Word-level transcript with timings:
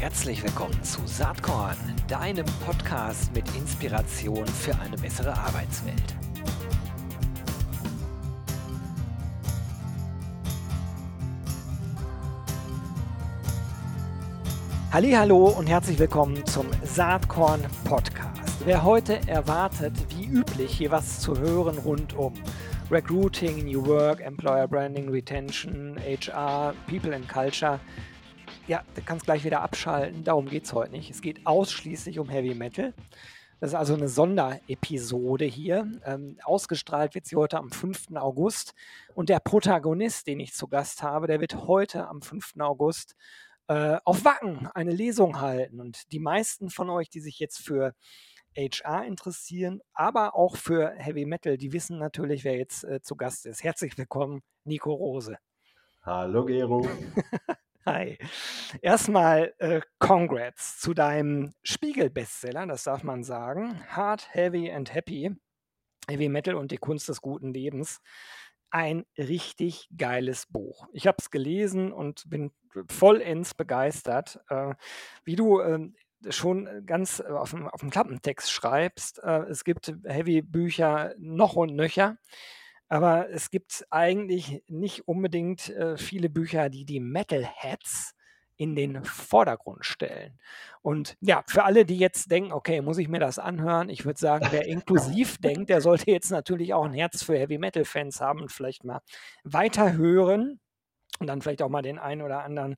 Herzlich 0.00 0.44
willkommen 0.44 0.80
zu 0.84 1.04
Saatkorn, 1.06 1.76
deinem 2.06 2.46
Podcast 2.64 3.34
mit 3.34 3.44
Inspiration 3.56 4.46
für 4.46 4.78
eine 4.78 4.96
bessere 4.96 5.36
Arbeitswelt. 5.36 6.14
Hallo 14.92 15.48
und 15.48 15.66
herzlich 15.66 15.98
willkommen 15.98 16.46
zum 16.46 16.68
Saatkorn 16.84 17.66
Podcast. 17.82 18.58
Wer 18.64 18.84
heute 18.84 19.18
erwartet, 19.26 19.94
wie 20.10 20.26
üblich, 20.26 20.78
hier 20.78 20.92
was 20.92 21.18
zu 21.18 21.36
hören 21.36 21.76
rund 21.78 22.14
um 22.14 22.34
Recruiting, 22.88 23.64
New 23.64 23.84
Work, 23.84 24.20
Employer 24.20 24.68
Branding, 24.68 25.08
Retention, 25.08 25.96
HR, 25.98 26.72
People 26.86 27.12
and 27.16 27.28
Culture, 27.28 27.80
ja, 28.68 28.84
du 28.94 29.02
kannst 29.02 29.24
gleich 29.24 29.44
wieder 29.44 29.62
abschalten. 29.62 30.24
Darum 30.24 30.46
geht 30.46 30.66
es 30.66 30.74
heute 30.74 30.92
nicht. 30.92 31.10
Es 31.10 31.22
geht 31.22 31.46
ausschließlich 31.46 32.18
um 32.18 32.28
Heavy 32.28 32.54
Metal. 32.54 32.92
Das 33.60 33.70
ist 33.70 33.74
also 33.74 33.94
eine 33.94 34.08
Sonderepisode 34.08 35.46
hier. 35.46 35.90
Ähm, 36.04 36.38
ausgestrahlt 36.44 37.14
wird 37.14 37.26
sie 37.26 37.36
heute 37.36 37.58
am 37.58 37.72
5. 37.72 38.14
August. 38.16 38.74
Und 39.14 39.30
der 39.30 39.40
Protagonist, 39.40 40.26
den 40.26 40.38
ich 40.38 40.52
zu 40.52 40.68
Gast 40.68 41.02
habe, 41.02 41.26
der 41.26 41.40
wird 41.40 41.66
heute 41.66 42.06
am 42.06 42.20
5. 42.20 42.54
August 42.60 43.16
äh, 43.68 43.96
auf 44.04 44.24
Wacken 44.24 44.68
eine 44.74 44.92
Lesung 44.92 45.40
halten. 45.40 45.80
Und 45.80 46.12
die 46.12 46.20
meisten 46.20 46.68
von 46.68 46.90
euch, 46.90 47.08
die 47.08 47.20
sich 47.20 47.38
jetzt 47.38 47.58
für 47.58 47.94
HR 48.54 49.06
interessieren, 49.06 49.80
aber 49.94 50.34
auch 50.34 50.56
für 50.56 50.90
Heavy 50.90 51.24
Metal, 51.24 51.56
die 51.56 51.72
wissen 51.72 51.98
natürlich, 51.98 52.44
wer 52.44 52.56
jetzt 52.56 52.84
äh, 52.84 53.00
zu 53.00 53.16
Gast 53.16 53.46
ist. 53.46 53.64
Herzlich 53.64 53.96
willkommen, 53.96 54.42
Nico 54.64 54.92
Rose. 54.92 55.38
Hallo, 56.02 56.44
Gero. 56.44 56.86
Hi. 57.90 58.18
Erstmal 58.82 59.54
äh, 59.56 59.80
Congrats 59.98 60.78
zu 60.78 60.92
deinem 60.92 61.54
Spiegel-Bestseller, 61.62 62.66
das 62.66 62.84
darf 62.84 63.02
man 63.02 63.24
sagen. 63.24 63.82
Hard, 63.88 64.28
Heavy 64.34 64.70
and 64.70 64.92
Happy. 64.92 65.34
Heavy 66.06 66.28
Metal 66.28 66.54
und 66.56 66.70
die 66.70 66.76
Kunst 66.76 67.08
des 67.08 67.22
guten 67.22 67.54
Lebens. 67.54 68.02
Ein 68.68 69.06
richtig 69.16 69.88
geiles 69.96 70.44
Buch. 70.48 70.86
Ich 70.92 71.06
habe 71.06 71.16
es 71.18 71.30
gelesen 71.30 71.90
und 71.90 72.28
bin 72.28 72.50
vollends 72.90 73.54
begeistert. 73.54 74.38
Äh, 74.50 74.74
wie 75.24 75.36
du 75.36 75.60
äh, 75.60 75.88
schon 76.28 76.84
ganz 76.84 77.22
auf 77.22 77.52
dem, 77.52 77.68
auf 77.68 77.80
dem 77.80 77.88
Klappentext 77.88 78.52
schreibst, 78.52 79.22
äh, 79.22 79.44
es 79.44 79.64
gibt 79.64 79.94
Heavy-Bücher 80.04 81.14
noch 81.16 81.56
und 81.56 81.74
nöcher. 81.74 82.18
Aber 82.88 83.30
es 83.30 83.50
gibt 83.50 83.86
eigentlich 83.90 84.62
nicht 84.68 85.06
unbedingt 85.06 85.68
äh, 85.70 85.96
viele 85.96 86.30
Bücher, 86.30 86.70
die 86.70 86.84
die 86.84 87.00
Metalheads 87.00 88.14
in 88.58 88.74
den 88.74 89.04
Vordergrund 89.04 89.84
stellen. 89.84 90.38
Und 90.82 91.16
ja, 91.20 91.44
für 91.46 91.64
alle, 91.64 91.84
die 91.84 91.96
jetzt 91.96 92.30
denken, 92.30 92.52
okay, 92.52 92.80
muss 92.80 92.98
ich 92.98 93.08
mir 93.08 93.20
das 93.20 93.38
anhören? 93.38 93.88
Ich 93.88 94.04
würde 94.04 94.18
sagen, 94.18 94.48
wer 94.50 94.66
inklusiv 94.66 95.38
denkt, 95.38 95.70
der 95.70 95.80
sollte 95.80 96.10
jetzt 96.10 96.30
natürlich 96.30 96.74
auch 96.74 96.84
ein 96.84 96.92
Herz 96.92 97.22
für 97.22 97.38
Heavy 97.38 97.58
Metal 97.58 97.84
Fans 97.84 98.20
haben 98.20 98.40
und 98.40 98.50
vielleicht 98.50 98.84
mal 98.84 99.00
weiterhören 99.44 100.60
und 101.20 101.26
dann 101.28 101.40
vielleicht 101.40 101.62
auch 101.62 101.68
mal 101.68 101.82
den 101.82 102.00
einen 102.00 102.22
oder 102.22 102.42
anderen 102.42 102.76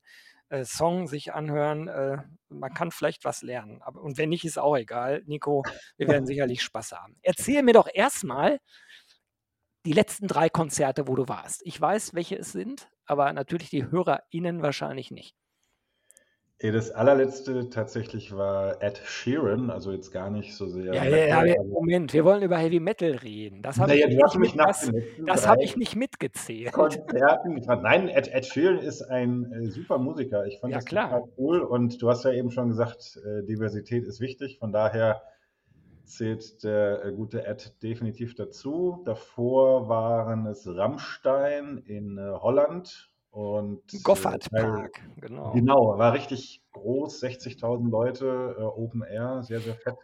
äh, 0.49 0.65
Song 0.65 1.07
sich 1.07 1.33
anhören. 1.33 1.87
Äh, 1.87 2.17
man 2.49 2.73
kann 2.73 2.91
vielleicht 2.91 3.25
was 3.25 3.41
lernen. 3.41 3.81
Aber, 3.81 4.01
und 4.01 4.19
wenn 4.19 4.29
nicht, 4.29 4.45
ist 4.45 4.59
auch 4.59 4.77
egal. 4.77 5.23
Nico, 5.25 5.63
wir 5.97 6.07
werden 6.07 6.25
sicherlich 6.27 6.61
Spaß 6.61 6.91
haben. 6.91 7.17
Erzähl 7.23 7.63
mir 7.63 7.73
doch 7.73 7.89
erstmal, 7.91 8.59
die 9.85 9.93
letzten 9.93 10.27
drei 10.27 10.49
Konzerte, 10.49 11.07
wo 11.07 11.15
du 11.15 11.27
warst. 11.27 11.61
Ich 11.65 11.79
weiß, 11.79 12.13
welche 12.13 12.37
es 12.37 12.51
sind, 12.51 12.89
aber 13.05 13.31
natürlich 13.33 13.69
die 13.69 13.89
HörerInnen 13.89 14.61
wahrscheinlich 14.61 15.11
nicht. 15.11 15.35
Das 16.61 16.91
allerletzte 16.91 17.69
tatsächlich 17.69 18.37
war 18.37 18.83
Ed 18.83 19.01
Sheeran, 19.03 19.71
also 19.71 19.91
jetzt 19.91 20.11
gar 20.11 20.29
nicht 20.29 20.55
so 20.55 20.67
sehr. 20.67 20.93
Ja, 20.93 21.05
ja, 21.05 21.43
ja 21.43 21.55
Moment, 21.63 22.13
wir 22.13 22.23
wollen 22.23 22.43
über 22.43 22.55
Heavy 22.57 22.79
Metal 22.79 23.13
reden. 23.13 23.63
Das 23.63 23.79
habe 23.79 23.89
naja, 23.89 24.07
ich, 24.07 24.15
nicht, 24.15 24.37
mit, 24.37 24.59
das, 24.59 24.91
das 25.25 25.47
hab 25.47 25.59
ich 25.59 25.75
nicht 25.75 25.95
mitgezählt. 25.95 26.71
Konzerten 26.71 27.55
Nein, 27.81 28.09
Ed, 28.09 28.27
Ed 28.27 28.45
Sheeran 28.45 28.77
ist 28.77 29.01
ein 29.01 29.51
äh, 29.51 29.71
super 29.71 29.97
Musiker. 29.97 30.45
Ich 30.45 30.59
fand 30.59 30.71
ja, 30.71 30.77
das 30.77 30.85
klar. 30.85 31.27
cool 31.39 31.61
und 31.61 31.99
du 31.99 32.09
hast 32.09 32.25
ja 32.25 32.31
eben 32.31 32.51
schon 32.51 32.67
gesagt, 32.69 33.19
äh, 33.25 33.43
Diversität 33.43 34.05
ist 34.05 34.19
wichtig. 34.19 34.59
Von 34.59 34.71
daher 34.71 35.23
zählt 36.03 36.63
der 36.63 37.05
äh, 37.05 37.13
gute 37.13 37.45
Ed 37.45 37.81
definitiv 37.83 38.35
dazu. 38.35 39.01
Davor 39.05 39.89
waren 39.89 40.45
es 40.45 40.67
Rammstein 40.67 41.79
in 41.79 42.17
äh, 42.17 42.31
Holland 42.33 43.11
und 43.31 43.81
Goffert 44.03 44.47
äh, 44.51 44.61
Park, 44.61 45.01
genau. 45.21 45.51
Genau, 45.53 45.97
war 45.97 46.13
richtig 46.13 46.61
groß, 46.73 47.23
60.000 47.23 47.89
Leute, 47.89 48.73
Open 48.75 49.03
Air, 49.03 49.43
sehr, 49.43 49.61
sehr 49.61 49.75
fett. 49.75 49.95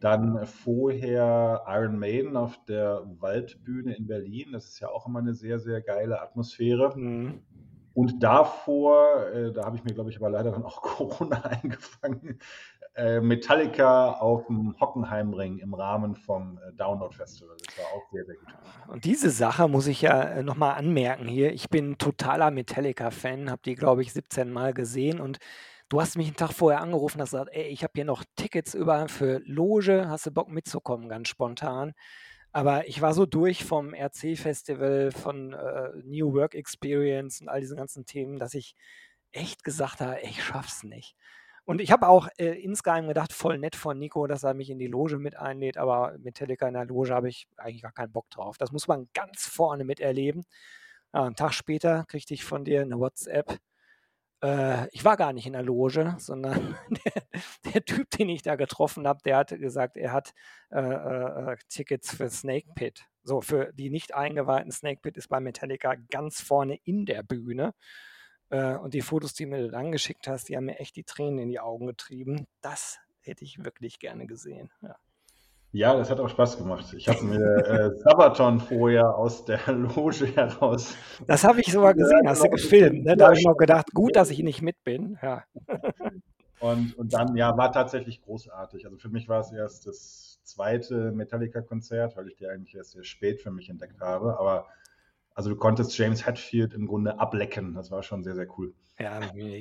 Dann 0.00 0.46
vorher 0.46 1.64
Iron 1.66 1.98
Maiden 1.98 2.36
auf 2.36 2.64
der 2.66 3.02
Waldbühne 3.18 3.96
in 3.96 4.06
Berlin. 4.06 4.52
Das 4.52 4.68
ist 4.68 4.78
ja 4.78 4.88
auch 4.88 5.08
immer 5.08 5.18
eine 5.18 5.34
sehr, 5.34 5.58
sehr 5.58 5.80
geile 5.80 6.22
Atmosphäre. 6.22 6.96
Mhm. 6.96 7.42
Und 7.98 8.22
davor, 8.22 9.26
äh, 9.34 9.50
da 9.50 9.64
habe 9.64 9.74
ich 9.74 9.82
mir, 9.82 9.92
glaube 9.92 10.10
ich, 10.10 10.18
aber 10.18 10.30
leider 10.30 10.52
dann 10.52 10.64
auch 10.64 10.82
Corona 10.82 11.42
eingefangen, 11.42 12.38
äh, 12.94 13.18
Metallica 13.18 14.12
auf 14.12 14.46
dem 14.46 14.78
Hockenheimring 14.78 15.58
im 15.58 15.74
Rahmen 15.74 16.14
vom 16.14 16.58
äh, 16.58 16.72
Download 16.74 17.12
Festival. 17.12 17.56
Das 17.66 17.76
war 17.76 17.86
auch 17.86 18.08
sehr, 18.12 18.24
sehr 18.24 18.36
gut. 18.36 18.54
Und 18.86 19.04
diese 19.04 19.30
Sache 19.30 19.66
muss 19.66 19.88
ich 19.88 20.00
ja 20.00 20.22
äh, 20.22 20.42
nochmal 20.44 20.76
anmerken 20.76 21.26
hier. 21.26 21.52
Ich 21.52 21.70
bin 21.70 21.98
totaler 21.98 22.52
Metallica-Fan, 22.52 23.50
habe 23.50 23.62
die, 23.64 23.74
glaube 23.74 24.02
ich, 24.02 24.12
17 24.12 24.52
Mal 24.52 24.74
gesehen 24.74 25.20
und 25.20 25.38
du 25.88 26.00
hast 26.00 26.16
mich 26.16 26.28
einen 26.28 26.36
Tag 26.36 26.52
vorher 26.52 26.80
angerufen 26.80 27.20
hast 27.20 27.32
gesagt, 27.32 27.50
ey, 27.52 27.66
ich 27.66 27.82
habe 27.82 27.94
hier 27.96 28.04
noch 28.04 28.22
Tickets 28.36 28.74
über 28.74 29.08
für 29.08 29.40
Loge, 29.44 30.08
hast 30.08 30.24
du 30.26 30.30
Bock 30.30 30.50
mitzukommen, 30.50 31.08
ganz 31.08 31.26
spontan. 31.26 31.94
Aber 32.52 32.88
ich 32.88 33.00
war 33.00 33.14
so 33.14 33.26
durch 33.26 33.64
vom 33.64 33.94
RC-Festival, 33.94 35.12
von 35.12 35.52
äh, 35.52 35.90
New 36.04 36.32
Work 36.34 36.54
Experience 36.54 37.40
und 37.40 37.48
all 37.48 37.60
diesen 37.60 37.76
ganzen 37.76 38.06
Themen, 38.06 38.38
dass 38.38 38.54
ich 38.54 38.74
echt 39.32 39.64
gesagt 39.64 40.00
habe, 40.00 40.20
ich 40.22 40.42
schaff's 40.42 40.82
nicht. 40.82 41.14
Und 41.64 41.82
ich 41.82 41.92
habe 41.92 42.08
auch 42.08 42.28
äh, 42.38 42.58
insgeheim 42.62 43.08
gedacht, 43.08 43.32
voll 43.34 43.58
nett 43.58 43.76
von 43.76 43.98
Nico, 43.98 44.26
dass 44.26 44.42
er 44.42 44.54
mich 44.54 44.70
in 44.70 44.78
die 44.78 44.86
Loge 44.86 45.18
mit 45.18 45.36
einlädt, 45.36 45.76
aber 45.76 46.16
Metallica 46.18 46.66
in 46.66 46.74
der 46.74 46.86
Loge 46.86 47.14
habe 47.14 47.28
ich 47.28 47.46
eigentlich 47.58 47.82
gar 47.82 47.92
keinen 47.92 48.12
Bock 48.12 48.30
drauf. 48.30 48.56
Das 48.56 48.72
muss 48.72 48.88
man 48.88 49.08
ganz 49.12 49.46
vorne 49.46 49.84
miterleben. 49.84 50.44
Ja, 51.12 51.24
einen 51.24 51.36
Tag 51.36 51.52
später 51.52 52.04
kriegte 52.08 52.32
ich 52.34 52.44
von 52.44 52.64
dir 52.64 52.80
eine 52.82 52.98
WhatsApp. 52.98 53.58
Äh, 54.42 54.88
ich 54.92 55.04
war 55.04 55.16
gar 55.16 55.32
nicht 55.32 55.46
in 55.46 55.52
der 55.54 55.62
Loge, 55.62 56.14
sondern 56.18 56.76
der, 57.04 57.22
der 57.72 57.84
Typ, 57.84 58.10
den 58.10 58.28
ich 58.28 58.42
da 58.42 58.56
getroffen 58.56 59.06
habe, 59.06 59.20
der 59.24 59.36
hat 59.38 59.48
gesagt, 59.50 59.96
er 59.96 60.12
hat 60.12 60.32
äh, 60.70 60.80
äh, 60.80 61.56
Tickets 61.68 62.14
für 62.14 62.30
Snake 62.30 62.68
Pit. 62.74 63.04
So, 63.22 63.40
für 63.40 63.72
die 63.72 63.90
nicht 63.90 64.14
eingeweihten 64.14 64.72
Snake 64.72 65.00
Pit 65.02 65.16
ist 65.16 65.28
bei 65.28 65.40
Metallica 65.40 65.94
ganz 66.10 66.40
vorne 66.40 66.78
in 66.84 67.04
der 67.04 67.22
Bühne. 67.22 67.74
Äh, 68.50 68.76
und 68.76 68.94
die 68.94 69.02
Fotos, 69.02 69.34
die 69.34 69.44
du 69.44 69.50
mir 69.50 69.70
dann 69.70 69.92
geschickt 69.92 70.28
hast, 70.28 70.48
die 70.48 70.56
haben 70.56 70.66
mir 70.66 70.78
echt 70.78 70.96
die 70.96 71.04
Tränen 71.04 71.38
in 71.38 71.48
die 71.48 71.60
Augen 71.60 71.86
getrieben. 71.86 72.46
Das 72.60 72.98
hätte 73.20 73.44
ich 73.44 73.64
wirklich 73.64 73.98
gerne 73.98 74.26
gesehen. 74.26 74.70
Ja. 74.80 74.96
Ja, 75.72 75.94
das 75.94 76.10
hat 76.10 76.18
auch 76.18 76.30
Spaß 76.30 76.56
gemacht. 76.56 76.94
Ich 76.96 77.08
habe 77.08 77.22
mir 77.24 77.40
äh, 77.40 77.90
Sabaton 77.98 78.58
vorher 78.58 79.14
aus 79.14 79.44
der 79.44 79.60
Loge 79.72 80.26
heraus. 80.26 80.96
Das 81.26 81.44
habe 81.44 81.60
ich 81.60 81.70
sogar 81.70 81.92
gesehen, 81.92 82.26
hast 82.26 82.42
du 82.42 82.48
gefilmt. 82.48 83.04
Ne? 83.04 83.16
Da 83.16 83.26
habe 83.26 83.36
ich 83.36 83.44
noch 83.44 83.56
gedacht, 83.56 83.92
gut, 83.92 84.16
dass 84.16 84.30
ich 84.30 84.42
nicht 84.42 84.62
mit 84.62 84.82
bin. 84.82 85.18
Ja. 85.22 85.44
Und, 86.60 86.96
und 86.98 87.12
dann, 87.12 87.36
ja, 87.36 87.56
war 87.56 87.70
tatsächlich 87.70 88.22
großartig. 88.22 88.86
Also 88.86 88.96
für 88.96 89.10
mich 89.10 89.28
war 89.28 89.40
es 89.40 89.52
erst 89.52 89.86
das 89.86 90.40
zweite 90.42 91.12
Metallica-Konzert, 91.12 92.16
weil 92.16 92.28
ich 92.28 92.36
die 92.36 92.46
eigentlich 92.46 92.74
erst 92.74 92.92
sehr 92.92 93.04
spät 93.04 93.42
für 93.42 93.50
mich 93.50 93.68
entdeckt 93.68 94.00
habe. 94.00 94.38
Aber 94.38 94.66
also 95.38 95.50
du 95.50 95.56
konntest 95.56 95.96
James 95.96 96.26
Hetfield 96.26 96.74
im 96.74 96.88
Grunde 96.88 97.20
ablecken. 97.20 97.72
Das 97.72 97.92
war 97.92 98.02
schon 98.02 98.24
sehr, 98.24 98.34
sehr 98.34 98.48
cool. 98.58 98.74
Ja, 98.98 99.20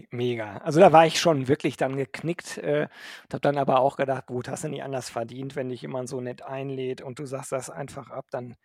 mega. 0.10 0.57
Also 0.57 0.80
da 0.80 0.92
war 0.92 1.06
ich 1.06 1.19
schon 1.19 1.48
wirklich 1.48 1.78
dann 1.78 1.96
geknickt 1.96 2.57
äh, 2.57 2.88
und 3.25 3.34
habe 3.34 3.42
dann 3.42 3.60
aber 3.60 3.80
auch 3.80 3.96
gedacht, 3.96 4.25
gut, 4.25 4.50
hast 4.50 4.63
du 4.63 4.69
nicht 4.69 4.81
anders 4.81 5.12
verdient, 5.12 5.56
wenn 5.56 5.69
dich 5.69 5.84
jemand 5.84 6.10
so 6.10 6.19
nett 6.19 6.42
einlädt 6.42 7.04
und 7.04 7.19
du 7.19 7.28
sagst 7.28 7.52
das 7.52 7.69
einfach 7.69 8.10
ab, 8.10 8.25
dann, 8.31 8.56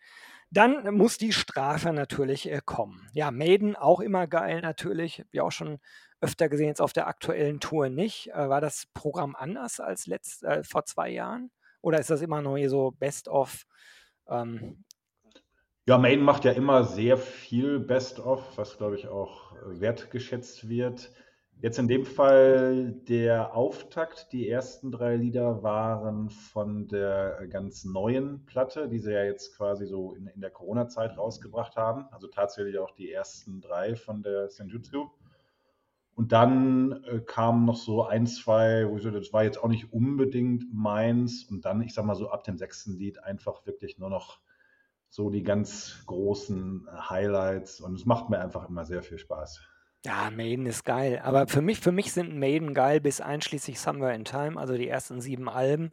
dann 0.49 0.91
muss 0.95 1.19
die 1.19 1.33
Strafe 1.33 1.93
natürlich 1.93 2.51
äh, 2.51 2.61
kommen. 2.65 3.07
Ja, 3.13 3.29
Maiden 3.29 3.75
auch 3.75 3.99
immer 3.99 4.25
geil 4.25 4.61
natürlich. 4.61 5.23
Wie 5.29 5.41
auch 5.41 5.51
schon 5.51 5.77
öfter 6.19 6.49
gesehen, 6.49 6.69
jetzt 6.69 6.81
auf 6.81 6.93
der 6.93 7.05
aktuellen 7.05 7.59
Tour 7.59 7.89
nicht. 7.89 8.31
Äh, 8.31 8.49
war 8.49 8.59
das 8.59 8.87
Programm 8.95 9.35
anders 9.35 9.79
als 9.79 10.07
letzt, 10.07 10.43
äh, 10.43 10.63
vor 10.63 10.85
zwei 10.85 11.09
Jahren? 11.11 11.51
Oder 11.79 11.99
ist 11.99 12.09
das 12.09 12.23
immer 12.23 12.41
noch 12.41 12.57
so 12.69 12.89
Best 12.89 13.27
of? 13.27 13.67
Ähm, 14.27 14.83
ja, 15.85 15.97
Main 15.97 16.21
macht 16.21 16.45
ja 16.45 16.51
immer 16.51 16.85
sehr 16.85 17.17
viel 17.17 17.79
Best-of, 17.79 18.57
was 18.57 18.77
glaube 18.77 18.95
ich 18.95 19.07
auch 19.07 19.51
äh, 19.53 19.81
wertgeschätzt 19.81 20.69
wird. 20.69 21.11
Jetzt 21.61 21.79
in 21.79 21.87
dem 21.87 22.05
Fall 22.05 22.91
der 23.07 23.55
Auftakt. 23.55 24.33
Die 24.33 24.49
ersten 24.49 24.91
drei 24.91 25.15
Lieder 25.15 25.63
waren 25.63 26.29
von 26.29 26.87
der 26.87 27.47
ganz 27.49 27.85
neuen 27.85 28.45
Platte, 28.45 28.89
die 28.89 28.99
sie 28.99 29.13
ja 29.13 29.23
jetzt 29.23 29.55
quasi 29.55 29.85
so 29.85 30.13
in, 30.13 30.27
in 30.27 30.41
der 30.41 30.49
Corona-Zeit 30.49 31.17
rausgebracht 31.17 31.77
haben. 31.77 32.05
Also 32.11 32.27
tatsächlich 32.27 32.77
auch 32.79 32.91
die 32.91 33.11
ersten 33.11 33.61
drei 33.61 33.95
von 33.95 34.23
der 34.23 34.49
Senjutsu. 34.49 35.09
Und 36.15 36.31
dann 36.31 37.03
äh, 37.05 37.19
kamen 37.19 37.65
noch 37.65 37.77
so 37.77 38.03
ein, 38.03 38.27
zwei, 38.27 38.89
wo 38.89 38.97
ich 38.97 39.03
so, 39.03 39.11
das 39.11 39.33
war 39.33 39.43
jetzt 39.43 39.57
auch 39.57 39.69
nicht 39.69 39.91
unbedingt 39.93 40.65
meins. 40.73 41.45
Und 41.45 41.65
dann, 41.65 41.81
ich 41.81 41.93
sag 41.93 42.05
mal 42.05 42.15
so, 42.15 42.29
ab 42.29 42.43
dem 42.43 42.57
sechsten 42.57 42.97
Lied 42.97 43.23
einfach 43.23 43.65
wirklich 43.65 43.97
nur 43.97 44.09
noch 44.09 44.39
so 45.13 45.29
die 45.29 45.43
ganz 45.43 46.01
großen 46.07 46.87
Highlights. 47.07 47.79
Und 47.79 47.93
es 47.93 48.05
macht 48.07 48.31
mir 48.31 48.39
einfach 48.39 48.67
immer 48.67 48.83
sehr 48.83 49.03
viel 49.03 49.19
Spaß. 49.19 49.61
Ja, 50.03 50.31
Maiden 50.31 50.65
ist 50.65 50.85
geil. 50.85 51.21
Aber 51.23 51.47
für 51.47 51.61
mich, 51.61 51.79
für 51.79 51.91
mich 51.91 52.11
sind 52.11 52.35
Maiden 52.35 52.73
geil 52.73 52.99
bis 52.99 53.21
einschließlich 53.21 53.79
Somewhere 53.79 54.15
in 54.15 54.25
Time, 54.25 54.59
also 54.59 54.75
die 54.75 54.87
ersten 54.87 55.21
sieben 55.21 55.49
Alben. 55.49 55.91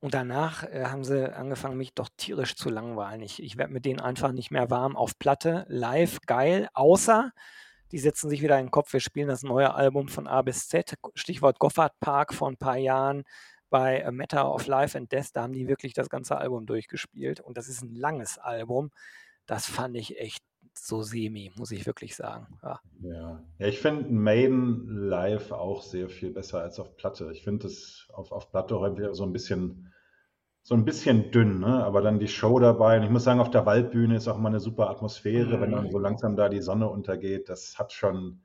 Und 0.00 0.14
danach 0.14 0.62
äh, 0.64 0.86
haben 0.86 1.04
sie 1.04 1.30
angefangen, 1.36 1.76
mich 1.76 1.92
doch 1.92 2.08
tierisch 2.16 2.56
zu 2.56 2.70
langweilen. 2.70 3.20
Ich, 3.20 3.42
ich 3.42 3.58
werde 3.58 3.74
mit 3.74 3.84
denen 3.84 4.00
einfach 4.00 4.32
nicht 4.32 4.50
mehr 4.50 4.70
warm 4.70 4.96
auf 4.96 5.18
Platte. 5.18 5.66
Live 5.68 6.20
geil, 6.26 6.68
außer 6.72 7.32
die 7.92 7.98
setzen 7.98 8.30
sich 8.30 8.40
wieder 8.40 8.58
in 8.58 8.66
den 8.66 8.70
Kopf, 8.72 8.92
wir 8.92 9.00
spielen 9.00 9.28
das 9.28 9.42
neue 9.42 9.72
Album 9.74 10.08
von 10.08 10.26
A 10.26 10.42
bis 10.42 10.68
Z, 10.68 10.94
Stichwort 11.14 11.60
Goffard 11.60 11.92
Park 12.00 12.34
vor 12.34 12.48
ein 12.48 12.56
paar 12.56 12.78
Jahren 12.78 13.24
bei 13.74 14.06
A 14.06 14.12
Matter 14.12 14.54
of 14.54 14.68
Life 14.68 14.96
and 14.96 15.10
Death, 15.10 15.30
da 15.32 15.42
haben 15.42 15.52
die 15.52 15.66
wirklich 15.66 15.94
das 15.94 16.08
ganze 16.08 16.38
Album 16.38 16.64
durchgespielt 16.64 17.40
und 17.40 17.58
das 17.58 17.68
ist 17.68 17.82
ein 17.82 17.96
langes 17.96 18.38
Album. 18.38 18.92
Das 19.46 19.66
fand 19.66 19.96
ich 19.96 20.20
echt 20.20 20.44
so 20.74 21.02
semi, 21.02 21.50
muss 21.56 21.72
ich 21.72 21.84
wirklich 21.84 22.14
sagen. 22.14 22.46
Ja, 22.62 22.80
ja. 23.02 23.44
ja 23.58 23.66
ich 23.66 23.80
finde 23.80 24.12
Maiden 24.12 25.08
live 25.08 25.50
auch 25.50 25.82
sehr 25.82 26.08
viel 26.08 26.30
besser 26.30 26.60
als 26.60 26.78
auf 26.78 26.96
Platte. 26.96 27.32
Ich 27.32 27.42
finde 27.42 27.66
es 27.66 28.06
auf, 28.12 28.30
auf 28.30 28.48
Platte 28.52 28.78
häufig 28.78 29.08
so 29.10 29.24
ein 29.24 29.32
bisschen 29.32 29.92
so 30.62 30.76
ein 30.76 30.84
bisschen 30.84 31.32
dünn, 31.32 31.58
ne? 31.58 31.84
aber 31.84 32.00
dann 32.00 32.20
die 32.20 32.28
Show 32.28 32.60
dabei. 32.60 32.98
Und 32.98 33.02
ich 33.02 33.10
muss 33.10 33.24
sagen, 33.24 33.40
auf 33.40 33.50
der 33.50 33.66
Waldbühne 33.66 34.14
ist 34.14 34.28
auch 34.28 34.38
mal 34.38 34.50
eine 34.50 34.60
super 34.60 34.88
Atmosphäre, 34.88 35.56
mhm. 35.56 35.60
wenn 35.60 35.72
dann 35.72 35.90
so 35.90 35.98
langsam 35.98 36.36
da 36.36 36.48
die 36.48 36.62
Sonne 36.62 36.88
untergeht. 36.88 37.48
Das 37.48 37.76
hat 37.76 37.92
schon, 37.92 38.40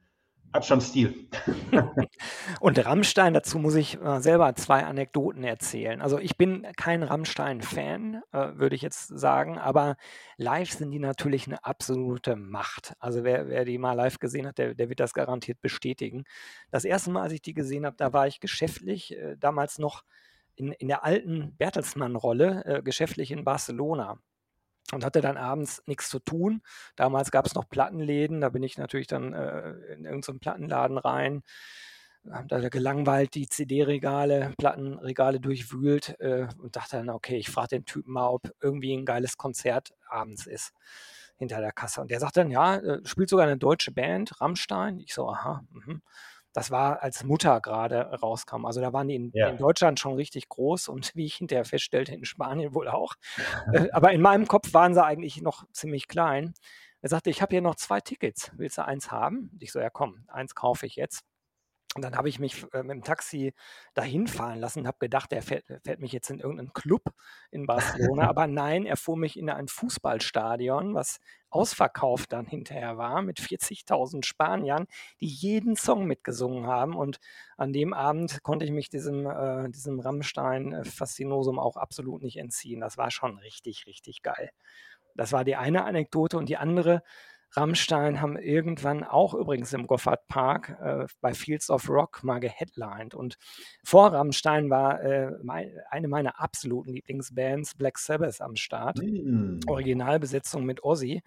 hat 0.54 0.66
schon 0.66 0.82
Stil. 0.82 1.28
Und 2.60 2.84
Rammstein, 2.84 3.34
dazu 3.34 3.60
muss 3.60 3.76
ich 3.76 4.02
äh, 4.02 4.20
selber 4.20 4.54
zwei 4.56 4.84
Anekdoten 4.84 5.44
erzählen. 5.44 6.02
Also 6.02 6.18
ich 6.18 6.38
bin 6.38 6.66
kein 6.76 7.04
Rammstein-Fan, 7.04 8.22
äh, 8.32 8.48
würde 8.56 8.76
ich 8.76 8.82
jetzt 8.82 9.08
sagen, 9.08 9.58
aber 9.58 9.96
live 10.38 10.72
sind 10.72 10.92
die 10.92 11.00
natürlich 11.00 11.48
eine 11.48 11.64
absolute 11.64 12.36
Macht. 12.36 12.94
Also 13.00 13.24
wer, 13.24 13.48
wer 13.48 13.66
die 13.66 13.78
mal 13.78 13.94
live 13.94 14.20
gesehen 14.20 14.48
hat, 14.48 14.58
der, 14.58 14.74
der, 14.74 14.90
wird 14.90 15.00
das 15.00 15.14
garantiert 15.14 15.62
bestätigen. 15.62 16.24
Das 16.72 16.84
erste 16.84 17.12
Mal, 17.12 17.24
als 17.24 17.34
ich 17.34 17.42
die 17.42 17.54
gesehen 17.54 17.86
habe, 17.86 17.96
da 17.98 18.14
war 18.14 18.28
ich 18.28 18.40
geschäftlich, 18.40 19.16
äh, 19.16 19.36
damals 19.38 19.78
noch 19.78 20.04
in, 20.56 20.72
in 20.74 20.88
der 20.88 21.06
alten 21.06 21.56
Bertelsmann-Rolle, 21.58 22.82
geschäftlich 22.84 23.32
in 23.32 23.46
Barcelona 23.46 24.20
und 24.94 25.06
hatte 25.06 25.22
dann 25.22 25.38
abends 25.38 25.82
nichts 25.86 26.10
zu 26.10 26.20
tun. 26.20 26.62
Damals 26.96 27.32
gab 27.32 27.46
es 27.46 27.56
noch 27.56 27.70
Plattenläden, 27.70 28.42
da 28.42 28.50
bin 28.50 28.64
ich 28.64 28.78
natürlich 28.78 29.08
dann 29.08 29.34
äh, 29.34 29.72
in 29.94 30.06
irgendeinen 30.06 30.40
Plattenladen 30.40 30.98
rein, 30.98 31.44
da 32.48 32.70
gelangweilt 32.70 33.34
die 33.34 33.48
CD-Regale, 33.48 34.54
Plattenregale 34.58 35.40
durchwühlt 35.40 36.20
äh, 36.20 36.48
und 36.62 36.76
dachte 36.76 36.98
dann, 36.98 37.10
okay, 37.10 37.38
ich 37.38 37.50
frage 37.50 37.70
den 37.70 37.86
Typen 37.86 38.14
mal, 38.14 38.28
ob 38.28 38.52
irgendwie 38.62 38.94
ein 38.94 39.06
geiles 39.06 39.38
Konzert 39.38 39.94
abends 40.10 40.46
ist 40.46 40.74
hinter 41.38 41.62
der 41.62 41.72
Kasse. 41.72 42.02
Und 42.02 42.12
der 42.12 42.20
sagt 42.20 42.38
dann, 42.38 42.52
ja, 42.52 42.76
äh, 42.76 43.00
spielt 43.06 43.30
sogar 43.30 43.48
eine 43.48 43.58
deutsche 43.58 43.92
Band, 43.92 44.42
Rammstein. 44.42 45.00
Ich 45.00 45.14
so, 45.14 45.30
aha, 45.30 45.64
mh. 45.72 46.00
Das 46.60 46.72
war, 46.72 47.02
als 47.02 47.24
Mutter 47.24 47.62
gerade 47.62 48.02
rauskam. 48.22 48.66
Also 48.66 48.82
da 48.82 48.92
waren 48.92 49.08
die 49.08 49.16
in, 49.16 49.32
ja. 49.34 49.48
in, 49.48 49.58
Deutschland 49.58 50.00
schon 50.00 50.16
richtig 50.16 50.50
groß 50.50 50.90
und 50.90 51.12
wie 51.16 51.26
ich 51.26 51.36
hinterher 51.36 51.66
feststellte, 51.66 52.14
in 52.14 52.26
Spanien 52.26 52.74
wohl 52.74 52.88
auch. 52.88 53.16
Äh, 53.74 53.90
aber 53.92 54.12
in 54.14 54.22
meinem 54.22 54.48
Kopf 54.48 54.74
waren 54.74 54.94
sie 54.94 55.04
eigentlich 55.04 55.42
noch 55.42 55.64
ziemlich 55.74 56.08
klein. 56.08 56.54
Er 57.02 57.10
sagte, 57.10 57.30
ich 57.30 57.42
habe 57.42 57.52
hier 57.52 57.62
noch 57.62 57.76
zwei 57.76 58.00
Tickets. 58.00 58.52
Willst 58.56 58.78
du 58.78 58.86
eins 58.86 59.12
haben? 59.12 59.50
Und 59.54 59.62
ich 59.62 59.72
so, 59.72 59.80
ja 59.80 59.90
komm, 59.90 60.24
eins 60.28 60.56
kaufe 60.56 60.86
ich 60.86 60.96
jetzt. 60.96 61.24
Und 61.96 62.04
dann 62.04 62.16
habe 62.16 62.30
ich 62.30 62.38
mich 62.38 62.66
äh, 62.74 62.84
mit 62.84 62.92
dem 62.92 63.04
Taxi 63.04 63.54
dahin 63.96 64.28
fahren 64.28 64.60
lassen 64.60 64.82
und 64.82 64.88
habe 64.88 65.00
gedacht, 65.00 65.34
er 65.34 65.42
fährt, 65.42 65.66
fährt, 65.84 66.00
mich 66.00 66.12
jetzt 66.12 66.30
in 66.30 66.40
irgendeinen 66.40 66.72
Club 66.72 67.02
in 67.50 67.66
Barcelona. 67.66 68.28
Aber 68.30 68.46
nein, 68.46 68.86
er 68.86 68.96
fuhr 68.96 69.18
mich 69.18 69.40
in 69.40 69.50
ein 69.50 69.68
Fußballstadion, 69.68 70.94
was 70.94 71.20
ausverkauft 71.50 72.32
dann 72.32 72.46
hinterher 72.46 72.98
war, 73.00 73.24
mit 73.24 73.40
40.000 73.40 74.24
Spaniern, 74.24 74.86
die 75.20 75.26
jeden 75.26 75.76
Song 75.76 76.06
mitgesungen 76.06 76.68
haben. 76.68 76.96
Und 76.96 77.20
an 77.58 77.74
dem 77.74 77.96
Abend 77.96 78.44
konnte 78.44 78.66
ich 78.66 78.72
mich 78.72 78.90
diesem, 78.90 79.26
äh, 79.26 79.70
diesem 79.72 80.00
Rammstein-Faszinosum 80.00 81.58
auch 81.58 81.76
absolut 81.76 82.22
nicht 82.22 82.38
entziehen. 82.38 82.82
Das 82.82 83.00
war 83.00 83.10
schon 83.10 83.40
richtig, 83.40 83.88
richtig 83.88 84.22
geil. 84.22 84.52
Das 85.16 85.32
war 85.32 85.44
die 85.44 85.56
eine 85.56 85.86
Anekdote. 85.86 86.38
Und 86.38 86.50
die 86.50 86.58
andere, 86.58 87.02
Rammstein 87.52 88.22
haben 88.22 88.38
irgendwann 88.38 89.04
auch 89.04 89.34
übrigens 89.34 89.74
im 89.74 89.88
Goffard 89.88 90.28
Park 90.28 90.78
äh, 90.82 91.06
bei 91.22 91.34
Fields 91.34 91.70
of 91.70 91.90
Rock 91.90 92.24
mal 92.24 92.40
geheadlined. 92.40 93.16
Und 93.16 93.38
vor 93.84 94.14
Rammstein 94.14 94.70
war 94.70 95.02
äh, 95.02 95.32
mein, 95.44 95.72
eine 95.90 96.08
meiner 96.08 96.40
absoluten 96.40 96.94
Lieblingsbands, 96.94 97.76
Black 97.76 97.98
Sabbath, 97.98 98.42
am 98.42 98.56
Start. 98.56 99.00
Mm. 99.02 99.60
Originalbesetzung 99.68 100.64
mit 100.64 100.84
Ozzy. 100.84 101.22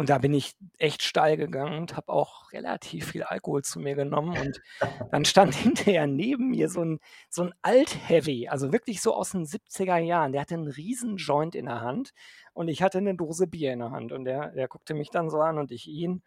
Und 0.00 0.08
da 0.08 0.16
bin 0.16 0.32
ich 0.32 0.54
echt 0.78 1.02
steil 1.02 1.36
gegangen 1.36 1.76
und 1.76 1.94
habe 1.94 2.10
auch 2.10 2.52
relativ 2.52 3.10
viel 3.10 3.22
Alkohol 3.22 3.62
zu 3.62 3.80
mir 3.80 3.94
genommen. 3.94 4.34
Und 4.38 4.62
dann 5.10 5.26
stand 5.26 5.54
hinterher 5.54 6.06
neben 6.06 6.48
mir 6.48 6.70
so 6.70 6.82
ein, 6.82 7.00
so 7.28 7.42
ein 7.42 7.52
Alt-Heavy, 7.60 8.48
also 8.48 8.72
wirklich 8.72 9.02
so 9.02 9.14
aus 9.14 9.32
den 9.32 9.44
70er 9.44 9.98
Jahren. 9.98 10.32
Der 10.32 10.40
hatte 10.40 10.54
einen 10.54 10.68
riesen 10.68 11.18
Joint 11.18 11.54
in 11.54 11.66
der 11.66 11.82
Hand 11.82 12.12
und 12.60 12.68
ich 12.68 12.82
hatte 12.82 12.98
eine 12.98 13.14
Dose 13.14 13.46
Bier 13.46 13.72
in 13.72 13.78
der 13.78 13.90
Hand. 13.90 14.12
Und 14.12 14.26
der, 14.26 14.50
der 14.50 14.68
guckte 14.68 14.92
mich 14.92 15.08
dann 15.08 15.30
so 15.30 15.40
an 15.40 15.56
und 15.56 15.70
ich 15.70 15.88
ihn. 15.88 16.22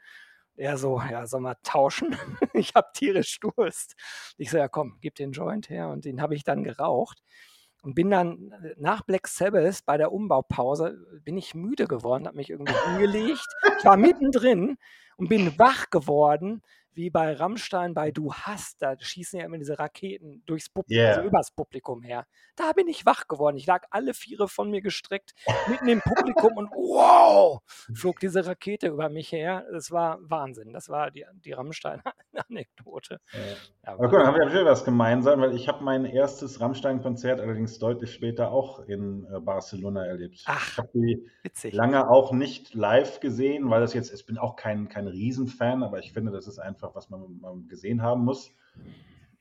Er 0.55 0.79
so, 0.79 0.99
ja, 0.99 1.27
soll 1.27 1.41
mal 1.41 1.57
tauschen? 1.61 2.17
ich 2.53 2.73
habe 2.73 2.87
tierisch 2.91 3.39
Durst. 3.39 3.93
Ich 4.37 4.49
so, 4.49 4.57
ja 4.57 4.67
komm, 4.67 4.97
gib 4.99 5.13
den 5.13 5.31
Joint 5.31 5.69
her. 5.69 5.89
Und 5.89 6.05
den 6.05 6.23
habe 6.23 6.33
ich 6.33 6.43
dann 6.43 6.63
geraucht 6.63 7.21
und 7.83 7.93
bin 7.93 8.09
dann 8.09 8.51
nach 8.77 9.03
Black 9.03 9.27
Sabbath 9.27 9.85
bei 9.85 9.95
der 9.97 10.11
Umbaupause 10.11 10.97
bin 11.23 11.37
ich 11.37 11.53
müde 11.53 11.85
geworden, 11.85 12.25
habe 12.25 12.37
mich 12.37 12.49
irgendwie 12.49 12.73
hingelegt. 12.89 13.47
Ich 13.77 13.85
war 13.85 13.95
mittendrin 13.95 14.77
und 15.17 15.29
bin 15.29 15.59
wach 15.59 15.91
geworden 15.91 16.63
wie 16.95 17.09
bei 17.09 17.33
Rammstein 17.33 17.93
bei 17.93 18.11
Du 18.11 18.33
hast, 18.33 18.81
da 18.81 18.95
schießen 18.99 19.39
ja 19.39 19.45
immer 19.45 19.57
diese 19.57 19.79
Raketen 19.79 20.43
durchs 20.45 20.69
Publikum, 20.69 21.03
yeah. 21.03 21.15
also 21.15 21.27
übers 21.27 21.51
Publikum 21.51 22.01
her. 22.03 22.25
Da 22.55 22.71
bin 22.73 22.87
ich 22.87 23.05
wach 23.05 23.27
geworden. 23.27 23.57
Ich 23.57 23.65
lag 23.65 23.85
alle 23.89 24.13
Viere 24.13 24.47
von 24.47 24.69
mir 24.69 24.81
gestreckt, 24.81 25.33
mitten 25.67 25.87
im 25.87 26.01
Publikum 26.01 26.55
und 26.57 26.69
wow, 26.71 27.61
flog 27.67 28.19
diese 28.19 28.45
Rakete 28.45 28.87
über 28.87 29.09
mich 29.09 29.31
her. 29.31 29.65
Das 29.71 29.91
war 29.91 30.19
Wahnsinn. 30.21 30.71
Das 30.71 30.89
war 30.89 31.11
die, 31.11 31.25
die 31.43 31.51
Rammstein-Anekdote. 31.51 33.19
Ja. 33.33 33.93
Aber 33.93 34.09
gut, 34.09 34.19
haben 34.19 34.35
wir 34.35 34.45
natürlich 34.45 34.65
was 34.65 34.85
gemeinsam, 34.85 35.41
weil 35.41 35.55
ich 35.55 35.67
habe 35.67 35.83
mein 35.83 36.05
erstes 36.05 36.61
Rammstein-Konzert 36.61 37.39
allerdings 37.39 37.79
deutlich 37.79 38.13
später 38.13 38.51
auch 38.51 38.79
in 38.87 39.25
äh, 39.25 39.39
Barcelona 39.39 40.05
erlebt. 40.05 40.43
Ach, 40.45 40.71
ich 40.71 40.77
habe 40.77 40.89
die 40.93 41.29
witzig. 41.41 41.73
lange 41.73 42.09
auch 42.09 42.31
nicht 42.31 42.73
live 42.73 43.19
gesehen, 43.19 43.69
weil 43.69 43.81
das 43.81 43.93
jetzt, 43.93 44.13
ich 44.13 44.25
bin 44.25 44.37
auch 44.37 44.55
kein, 44.55 44.87
kein 44.87 45.07
Riesenfan, 45.07 45.83
aber 45.83 45.99
ich 45.99 46.13
finde, 46.13 46.31
das 46.31 46.47
ist 46.47 46.59
einfach 46.59 46.82
einfach, 46.83 46.95
was 46.95 47.09
man, 47.09 47.39
man 47.39 47.67
gesehen 47.67 48.01
haben 48.01 48.25
muss. 48.25 48.51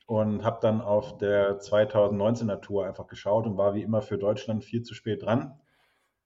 Und 0.05 0.43
habe 0.43 0.59
dann 0.61 0.81
auf 0.81 1.17
der 1.17 1.59
2019er 1.59 2.61
Tour 2.61 2.85
einfach 2.85 3.07
geschaut 3.07 3.45
und 3.45 3.57
war 3.57 3.73
wie 3.73 3.83
immer 3.83 4.01
für 4.01 4.17
Deutschland 4.17 4.63
viel 4.63 4.83
zu 4.83 4.93
spät 4.93 5.23
dran. 5.23 5.59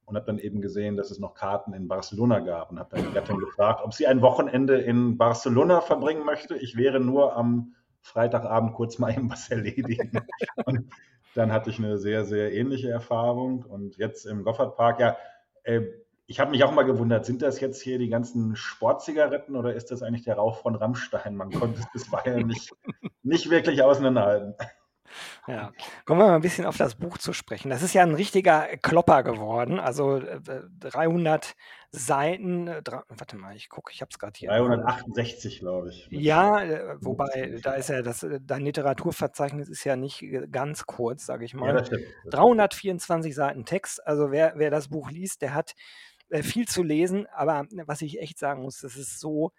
Und 0.06 0.16
habe 0.16 0.26
dann 0.26 0.40
eben 0.40 0.62
gesehen, 0.62 0.96
dass 0.96 1.12
es 1.12 1.20
noch 1.20 1.34
Karten 1.34 1.74
in 1.74 1.88
Barcelona 1.88 2.40
gab 2.40 2.72
und 2.72 2.80
habe 2.80 2.96
dann 2.96 3.06
die 3.06 3.14
Gattin 3.14 3.40
gefragt, 3.40 3.82
ob 3.84 3.94
sie 3.94 4.08
ein 4.08 4.22
Wochenende 4.22 4.78
in 4.78 5.18
Barcelona 5.18 5.82
verbringen 5.82 6.24
möchte. 6.26 6.56
Ich 6.56 6.78
wäre 6.78 7.02
nur 7.02 7.36
am 7.36 7.76
Freitagabend 8.02 8.74
kurz 8.74 9.00
mal 9.00 9.12
eben 9.12 9.30
was 9.30 9.50
erledigen. 9.52 10.12
Und 10.66 10.90
dann 11.36 11.52
hatte 11.52 11.70
ich 11.70 11.78
eine 11.78 11.98
sehr, 11.98 12.24
sehr 12.24 12.54
ähnliche 12.54 12.90
Erfahrung. 12.90 13.64
Und 13.64 13.98
jetzt 13.98 14.26
im 14.26 14.44
Goffert 14.44 14.78
Park, 14.78 15.02
ja, 15.02 15.18
äh, 15.64 15.82
ich 16.28 16.42
habe 16.42 16.52
mich 16.52 16.64
auch 16.64 16.74
mal 16.74 16.84
gewundert, 16.84 17.26
sind 17.26 17.42
das 17.42 17.62
jetzt 17.62 17.82
hier 17.82 17.98
die 17.98 18.10
ganzen 18.10 18.56
Sportzigaretten 18.56 19.56
oder 19.56 19.74
ist 19.74 19.92
das 19.92 20.04
eigentlich 20.04 20.26
der 20.26 20.36
Rauch 20.36 20.58
von 20.58 20.76
Rammstein? 20.76 21.36
Man 21.36 21.52
konnte 21.52 21.80
es 21.80 21.92
bisweilen 21.92 22.48
nicht, 22.48 22.74
nicht 23.24 23.50
wirklich 23.50 23.82
auseinanderhalten. 23.82 24.56
Ja, 25.48 25.72
kommen 26.06 26.20
wir 26.20 26.28
mal 26.28 26.36
ein 26.36 26.42
bisschen 26.42 26.66
auf 26.66 26.76
das 26.76 26.96
Buch 26.96 27.18
zu 27.18 27.32
sprechen. 27.32 27.70
Das 27.70 27.82
ist 27.82 27.94
ja 27.94 28.04
ein 28.04 28.14
richtiger 28.14 28.68
Klopper 28.82 29.24
geworden. 29.24 29.80
Also 29.80 30.22
300 30.80 31.46
äh, 31.46 31.54
Seiten. 31.92 32.68
Äh, 32.68 32.82
warte 33.08 33.38
mal, 33.38 33.56
ich 33.56 33.70
gucke, 33.70 33.92
ich 33.94 34.02
habe 34.02 34.10
es 34.12 34.20
gerade 34.20 34.38
hier. 34.38 34.50
368, 34.50 35.60
glaube 35.60 35.90
ich. 35.90 36.08
Ja, 36.12 36.62
äh, 36.62 36.98
wobei, 37.00 37.60
da 37.64 37.76
ist 37.76 37.90
ja 37.90 38.02
das, 38.02 38.26
dein 38.42 38.64
Literaturverzeichnis 38.64 39.70
ist 39.70 39.86
ja 39.86 39.96
nicht 39.96 40.26
ganz 40.52 40.86
kurz, 40.86 41.26
sage 41.26 41.46
ich 41.46 41.54
mal. 41.54 41.68
Ja, 41.68 41.74
das 41.74 41.88
stimmt. 41.88 42.04
324 42.30 43.34
Seiten 43.34 43.66
Text. 43.66 44.06
Also 44.06 44.32
wer, 44.32 44.54
wer 44.58 44.70
das 44.70 44.90
Buch 44.90 45.10
liest, 45.10 45.42
der 45.42 45.54
hat 45.54 45.76
äh, 46.30 46.44
viel 46.44 46.68
zu 46.68 46.84
lesen, 46.84 47.28
aber 47.28 47.68
was 47.86 48.02
ich 48.02 48.20
echt 48.20 48.40
sagen 48.40 48.64
muss, 48.64 48.80
das 48.80 48.96
ist 48.98 49.20
so 49.20 49.52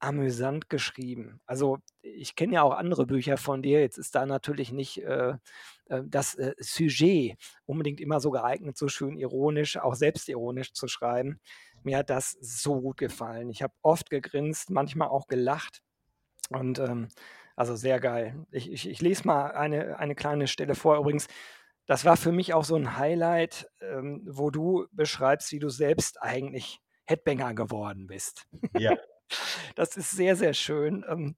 amüsant 0.00 0.70
geschrieben. 0.70 1.40
Also 1.46 1.78
ich 2.00 2.34
kenne 2.34 2.54
ja 2.54 2.62
auch 2.62 2.72
andere 2.74 3.06
Bücher 3.06 3.36
von 3.36 3.62
dir. 3.62 3.80
Jetzt 3.80 3.98
ist 3.98 4.14
da 4.14 4.24
natürlich 4.24 4.72
nicht 4.72 5.02
äh, 5.02 5.34
äh, 5.86 6.02
das 6.06 6.34
äh, 6.36 6.54
Sujet 6.58 7.36
unbedingt 7.66 8.00
immer 8.00 8.18
so 8.20 8.30
geeignet, 8.30 8.78
so 8.78 8.88
schön 8.88 9.16
ironisch, 9.18 9.76
auch 9.76 9.94
selbstironisch 9.94 10.72
zu 10.72 10.88
schreiben. 10.88 11.38
Mir 11.82 11.98
hat 11.98 12.10
das 12.10 12.32
so 12.40 12.80
gut 12.80 12.96
gefallen. 12.96 13.50
Ich 13.50 13.62
habe 13.62 13.74
oft 13.82 14.10
gegrinst, 14.10 14.70
manchmal 14.70 15.08
auch 15.08 15.26
gelacht. 15.26 15.82
Und 16.48 16.78
ähm, 16.78 17.08
also 17.54 17.76
sehr 17.76 18.00
geil. 18.00 18.46
Ich, 18.50 18.72
ich, 18.72 18.88
ich 18.88 19.02
lese 19.02 19.26
mal 19.26 19.52
eine, 19.52 19.98
eine 19.98 20.14
kleine 20.14 20.46
Stelle 20.46 20.74
vor. 20.74 20.98
Übrigens, 20.98 21.26
das 21.90 22.04
war 22.04 22.16
für 22.16 22.30
mich 22.30 22.54
auch 22.54 22.62
so 22.62 22.76
ein 22.76 22.98
Highlight, 22.98 23.68
ähm, 23.80 24.22
wo 24.24 24.52
du 24.52 24.86
beschreibst, 24.92 25.50
wie 25.50 25.58
du 25.58 25.70
selbst 25.70 26.22
eigentlich 26.22 26.78
Headbanger 27.04 27.52
geworden 27.54 28.06
bist. 28.06 28.46
Ja. 28.78 28.96
Das 29.76 29.96
ist 29.96 30.10
sehr, 30.10 30.34
sehr 30.34 30.54
schön. 30.54 31.04
Ähm, 31.08 31.36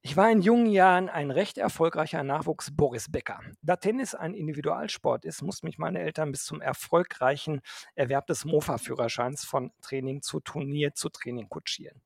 ich 0.00 0.16
war 0.16 0.30
in 0.30 0.40
jungen 0.40 0.68
Jahren 0.68 1.10
ein 1.10 1.30
recht 1.30 1.58
erfolgreicher 1.58 2.22
Nachwuchs 2.22 2.74
Boris 2.74 3.12
Becker. 3.12 3.40
Da 3.60 3.76
Tennis 3.76 4.14
ein 4.14 4.32
Individualsport 4.32 5.26
ist, 5.26 5.42
mussten 5.42 5.66
mich 5.66 5.76
meine 5.76 6.00
Eltern 6.00 6.32
bis 6.32 6.46
zum 6.46 6.62
erfolgreichen 6.62 7.60
Erwerb 7.94 8.26
des 8.26 8.46
Mofa-Führerscheins 8.46 9.44
von 9.44 9.70
Training 9.82 10.22
zu 10.22 10.40
Turnier 10.40 10.94
zu 10.94 11.10
Training 11.10 11.50
kutschieren. 11.50 12.00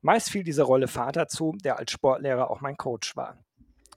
Meist 0.00 0.30
fiel 0.30 0.44
diese 0.44 0.62
Rolle 0.62 0.88
Vater 0.88 1.28
zu, 1.28 1.54
der 1.62 1.78
als 1.78 1.92
Sportlehrer 1.92 2.50
auch 2.50 2.62
mein 2.62 2.78
Coach 2.78 3.16
war. 3.16 3.44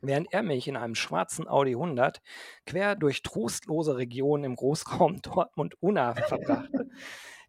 Während 0.05 0.33
er 0.33 0.43
mich 0.43 0.67
in 0.67 0.75
einem 0.75 0.95
schwarzen 0.95 1.48
Audi 1.48 1.72
100 1.72 2.22
quer 2.65 2.98
durch 2.98 3.24
trostlose 3.24 3.95
Regionen 3.95 4.43
im 4.43 4.55
Großraum 4.57 5.22
Dortmund-Unna 5.22 6.15
verbrachte, 6.15 6.89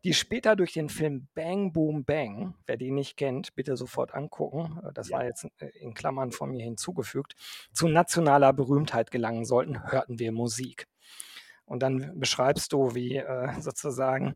die 0.04 0.14
später 0.14 0.54
durch 0.54 0.72
den 0.72 0.88
Film 0.88 1.26
Bang 1.34 1.72
Boom 1.72 2.04
Bang, 2.04 2.54
wer 2.66 2.76
den 2.76 2.94
nicht 2.94 3.16
kennt, 3.16 3.56
bitte 3.56 3.76
sofort 3.76 4.14
angucken, 4.14 4.80
äh, 4.84 4.92
das 4.92 5.10
war 5.10 5.24
jetzt 5.24 5.48
äh, 5.58 5.66
in 5.80 5.94
Klammern 5.94 6.30
von 6.30 6.52
mir 6.52 6.62
hinzugefügt, 6.62 7.34
zu 7.72 7.88
nationaler 7.88 8.52
Berühmtheit 8.52 9.10
gelangen 9.10 9.44
sollten, 9.44 9.90
hörten 9.90 10.20
wir 10.20 10.30
Musik. 10.30 10.86
Und 11.64 11.82
dann 11.82 12.12
beschreibst 12.20 12.72
du, 12.72 12.94
wie 12.94 13.16
äh, 13.16 13.60
sozusagen 13.60 14.34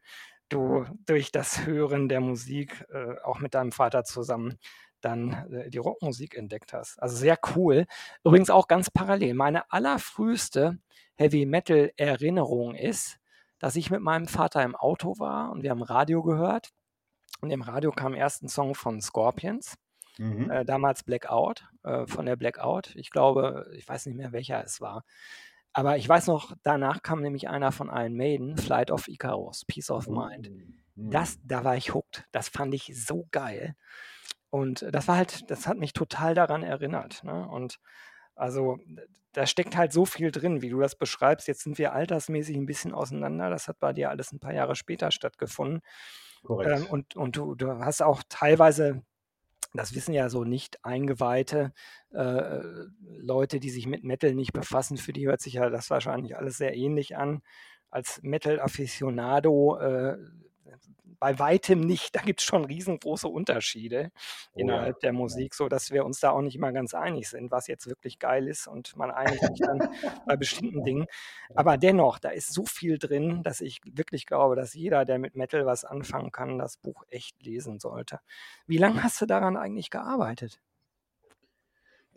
du 0.48 0.86
durch 1.06 1.30
das 1.30 1.66
Hören 1.66 2.08
der 2.08 2.20
Musik 2.20 2.84
äh, 2.90 3.14
auch 3.22 3.38
mit 3.38 3.54
deinem 3.54 3.70
Vater 3.70 4.02
zusammen 4.02 4.58
dann 5.00 5.52
äh, 5.52 5.70
die 5.70 5.78
Rockmusik 5.78 6.36
entdeckt 6.36 6.72
hast. 6.72 7.00
Also 7.02 7.16
sehr 7.16 7.38
cool. 7.54 7.86
Übrigens 8.24 8.50
auch 8.50 8.68
ganz 8.68 8.90
parallel. 8.90 9.34
Meine 9.34 9.70
allerfrühste 9.70 10.78
Heavy 11.16 11.46
Metal 11.46 11.90
Erinnerung 11.96 12.74
ist, 12.74 13.18
dass 13.58 13.76
ich 13.76 13.90
mit 13.90 14.00
meinem 14.00 14.28
Vater 14.28 14.62
im 14.62 14.76
Auto 14.76 15.18
war 15.18 15.50
und 15.50 15.62
wir 15.62 15.70
haben 15.70 15.82
Radio 15.82 16.22
gehört. 16.22 16.70
Und 17.40 17.50
im 17.50 17.62
Radio 17.62 17.92
kam 17.92 18.14
erst 18.14 18.42
ein 18.42 18.48
Song 18.48 18.74
von 18.74 19.00
Scorpions, 19.00 19.74
Mhm. 20.18 20.50
äh, 20.50 20.64
damals 20.64 21.04
Blackout, 21.04 21.64
äh, 21.84 22.04
von 22.08 22.26
der 22.26 22.34
Blackout. 22.34 22.94
Ich 22.96 23.10
glaube, 23.10 23.70
ich 23.76 23.86
weiß 23.88 24.06
nicht 24.06 24.16
mehr, 24.16 24.32
welcher 24.32 24.64
es 24.64 24.80
war. 24.80 25.04
Aber 25.72 25.96
ich 25.96 26.08
weiß 26.08 26.26
noch, 26.26 26.54
danach 26.64 27.02
kam 27.02 27.22
nämlich 27.22 27.48
einer 27.48 27.70
von 27.70 27.88
Iron 27.88 28.14
Maiden, 28.16 28.56
Flight 28.56 28.90
of 28.90 29.06
Icarus, 29.06 29.64
Peace 29.64 29.90
of 29.90 30.08
Mind. 30.08 30.50
Mhm. 30.96 31.10
Das, 31.10 31.38
da 31.44 31.62
war 31.62 31.76
ich 31.76 31.94
hooked. 31.94 32.24
Das 32.32 32.48
fand 32.48 32.74
ich 32.74 32.90
so 33.00 33.28
geil. 33.30 33.76
Und 34.50 34.86
das 34.92 35.08
war 35.08 35.16
halt, 35.16 35.50
das 35.50 35.66
hat 35.66 35.78
mich 35.78 35.92
total 35.92 36.34
daran 36.34 36.62
erinnert. 36.62 37.22
Ne? 37.24 37.46
Und 37.48 37.78
also 38.34 38.78
da 39.32 39.46
steckt 39.46 39.76
halt 39.76 39.92
so 39.92 40.04
viel 40.04 40.30
drin, 40.30 40.62
wie 40.62 40.70
du 40.70 40.80
das 40.80 40.96
beschreibst. 40.96 41.48
Jetzt 41.48 41.62
sind 41.62 41.78
wir 41.78 41.92
altersmäßig 41.92 42.56
ein 42.56 42.66
bisschen 42.66 42.94
auseinander. 42.94 43.50
Das 43.50 43.68
hat 43.68 43.78
bei 43.78 43.92
dir 43.92 44.10
alles 44.10 44.32
ein 44.32 44.40
paar 44.40 44.54
Jahre 44.54 44.74
später 44.74 45.10
stattgefunden. 45.10 45.80
Korrekt. 46.42 46.80
Ähm, 46.80 46.86
und 46.86 47.16
und 47.16 47.36
du, 47.36 47.54
du 47.54 47.68
hast 47.80 48.02
auch 48.02 48.22
teilweise, 48.28 49.02
das 49.74 49.94
wissen 49.94 50.14
ja 50.14 50.28
so 50.28 50.44
nicht 50.44 50.84
eingeweihte 50.84 51.72
äh, 52.12 52.60
Leute, 53.00 53.60
die 53.60 53.70
sich 53.70 53.86
mit 53.86 54.04
Metal 54.04 54.34
nicht 54.34 54.52
befassen, 54.52 54.96
für 54.96 55.12
die 55.12 55.26
hört 55.26 55.40
sich 55.40 55.54
ja 55.54 55.68
das 55.68 55.90
wahrscheinlich 55.90 56.36
alles 56.36 56.56
sehr 56.56 56.74
ähnlich 56.74 57.16
an. 57.16 57.42
Als 57.90 58.20
Metal-Afficionado 58.22 59.78
äh, 59.78 60.18
bei 61.20 61.38
weitem 61.38 61.80
nicht. 61.80 62.14
Da 62.14 62.20
gibt 62.20 62.40
es 62.40 62.46
schon 62.46 62.64
riesengroße 62.64 63.28
Unterschiede 63.28 64.10
Oh 64.54 64.58
ja. 64.58 64.62
innerhalb 64.62 65.00
der 65.00 65.12
Musik, 65.12 65.54
so 65.54 65.68
dass 65.68 65.90
wir 65.90 66.04
uns 66.04 66.20
da 66.20 66.30
auch 66.30 66.40
nicht 66.40 66.56
immer 66.56 66.72
ganz 66.72 66.94
einig 66.94 67.28
sind, 67.28 67.50
was 67.50 67.66
jetzt 67.66 67.86
wirklich 67.86 68.18
geil 68.18 68.48
ist 68.48 68.66
und 68.66 68.96
man 68.96 69.10
einigt 69.10 69.44
sich 69.44 69.60
dann 69.60 69.78
bei 70.26 70.36
bestimmten 70.36 70.84
Dingen. 70.84 71.06
Aber 71.54 71.76
dennoch, 71.76 72.18
da 72.18 72.30
ist 72.30 72.52
so 72.52 72.64
viel 72.64 72.98
drin, 72.98 73.42
dass 73.42 73.60
ich 73.60 73.80
wirklich 73.84 74.26
glaube, 74.26 74.56
dass 74.56 74.74
jeder, 74.74 75.04
der 75.04 75.18
mit 75.18 75.34
Metal 75.36 75.66
was 75.66 75.84
anfangen 75.84 76.32
kann, 76.32 76.58
das 76.58 76.76
Buch 76.76 77.04
echt 77.08 77.42
lesen 77.42 77.78
sollte. 77.78 78.20
Wie 78.66 78.78
lange 78.78 79.02
hast 79.02 79.20
du 79.20 79.26
daran 79.26 79.56
eigentlich 79.56 79.90
gearbeitet? 79.90 80.60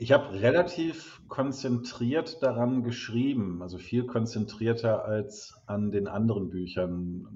Ich 0.02 0.12
habe 0.12 0.42
relativ 0.42 1.22
konzentriert 1.28 2.42
daran 2.42 2.82
geschrieben, 2.82 3.62
also 3.62 3.78
viel 3.78 4.08
konzentrierter 4.08 5.06
als 5.06 5.54
an 5.68 5.92
den 5.92 6.08
anderen 6.08 6.50
Büchern. 6.50 7.28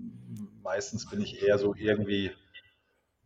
Meistens 0.64 1.08
bin 1.08 1.22
ich 1.22 1.44
eher 1.44 1.60
so 1.60 1.76
irgendwie 1.76 2.32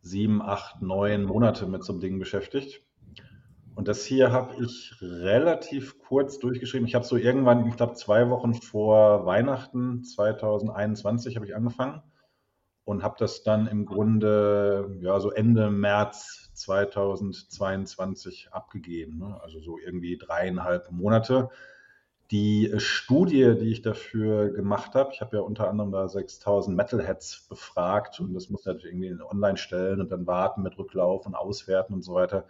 sieben, 0.02 0.42
acht, 0.42 0.82
neun 0.82 1.24
Monate 1.24 1.66
mit 1.66 1.84
so 1.84 1.94
einem 1.94 2.02
Ding 2.02 2.18
beschäftigt. 2.18 2.82
Und 3.74 3.88
das 3.88 4.04
hier 4.04 4.30
habe 4.30 4.62
ich 4.62 4.92
relativ 5.00 5.98
kurz 6.00 6.38
durchgeschrieben. 6.38 6.86
Ich 6.86 6.94
habe 6.94 7.06
so 7.06 7.16
irgendwann, 7.16 7.66
ich 7.66 7.76
glaube, 7.76 7.94
zwei 7.94 8.28
Wochen 8.28 8.52
vor 8.52 9.24
Weihnachten 9.24 10.04
2021 10.04 11.36
habe 11.36 11.46
ich 11.46 11.56
angefangen 11.56 12.02
und 12.90 13.04
habe 13.04 13.14
das 13.18 13.44
dann 13.44 13.68
im 13.68 13.86
Grunde 13.86 14.98
ja 15.00 15.20
so 15.20 15.30
Ende 15.30 15.70
März 15.70 16.50
2022 16.54 18.48
abgegeben. 18.50 19.18
Ne? 19.18 19.40
Also 19.42 19.60
so 19.60 19.78
irgendwie 19.78 20.18
dreieinhalb 20.18 20.90
Monate. 20.90 21.50
Die 22.32 22.72
Studie, 22.78 23.56
die 23.60 23.70
ich 23.70 23.82
dafür 23.82 24.50
gemacht 24.50 24.94
habe, 24.94 25.10
ich 25.12 25.20
habe 25.20 25.36
ja 25.36 25.42
unter 25.42 25.68
anderem 25.68 25.92
da 25.92 26.08
6000 26.08 26.76
Metalheads 26.76 27.46
befragt 27.48 28.18
und 28.18 28.34
das 28.34 28.50
muss 28.50 28.64
natürlich 28.64 28.92
irgendwie 28.92 29.22
online 29.22 29.56
stellen 29.56 30.00
und 30.00 30.10
dann 30.10 30.26
warten 30.26 30.62
mit 30.62 30.76
Rücklauf 30.76 31.26
und 31.26 31.36
Auswerten 31.36 31.94
und 31.94 32.02
so 32.02 32.14
weiter. 32.14 32.46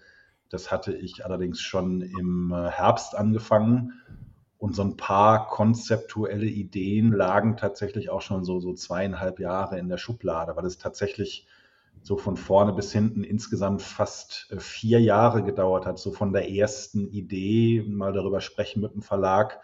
Das 0.48 0.72
hatte 0.72 0.94
ich 0.94 1.24
allerdings 1.24 1.60
schon 1.60 2.00
im 2.00 2.54
Herbst 2.54 3.14
angefangen 3.14 3.92
und 4.60 4.76
so 4.76 4.82
ein 4.82 4.96
paar 4.98 5.48
konzeptuelle 5.48 6.46
Ideen 6.46 7.12
lagen 7.12 7.56
tatsächlich 7.56 8.10
auch 8.10 8.20
schon 8.20 8.44
so, 8.44 8.60
so 8.60 8.74
zweieinhalb 8.74 9.40
Jahre 9.40 9.78
in 9.78 9.88
der 9.88 9.96
Schublade, 9.96 10.54
weil 10.54 10.66
es 10.66 10.78
tatsächlich 10.78 11.48
so 12.02 12.18
von 12.18 12.36
vorne 12.36 12.74
bis 12.74 12.92
hinten 12.92 13.24
insgesamt 13.24 13.80
fast 13.82 14.48
äh, 14.50 14.60
vier 14.60 15.00
Jahre 15.00 15.42
gedauert 15.44 15.86
hat, 15.86 15.98
so 15.98 16.12
von 16.12 16.32
der 16.34 16.50
ersten 16.50 17.08
Idee, 17.08 17.84
mal 17.88 18.12
darüber 18.12 18.42
sprechen 18.42 18.82
mit 18.82 18.94
dem 18.94 19.02
Verlag, 19.02 19.60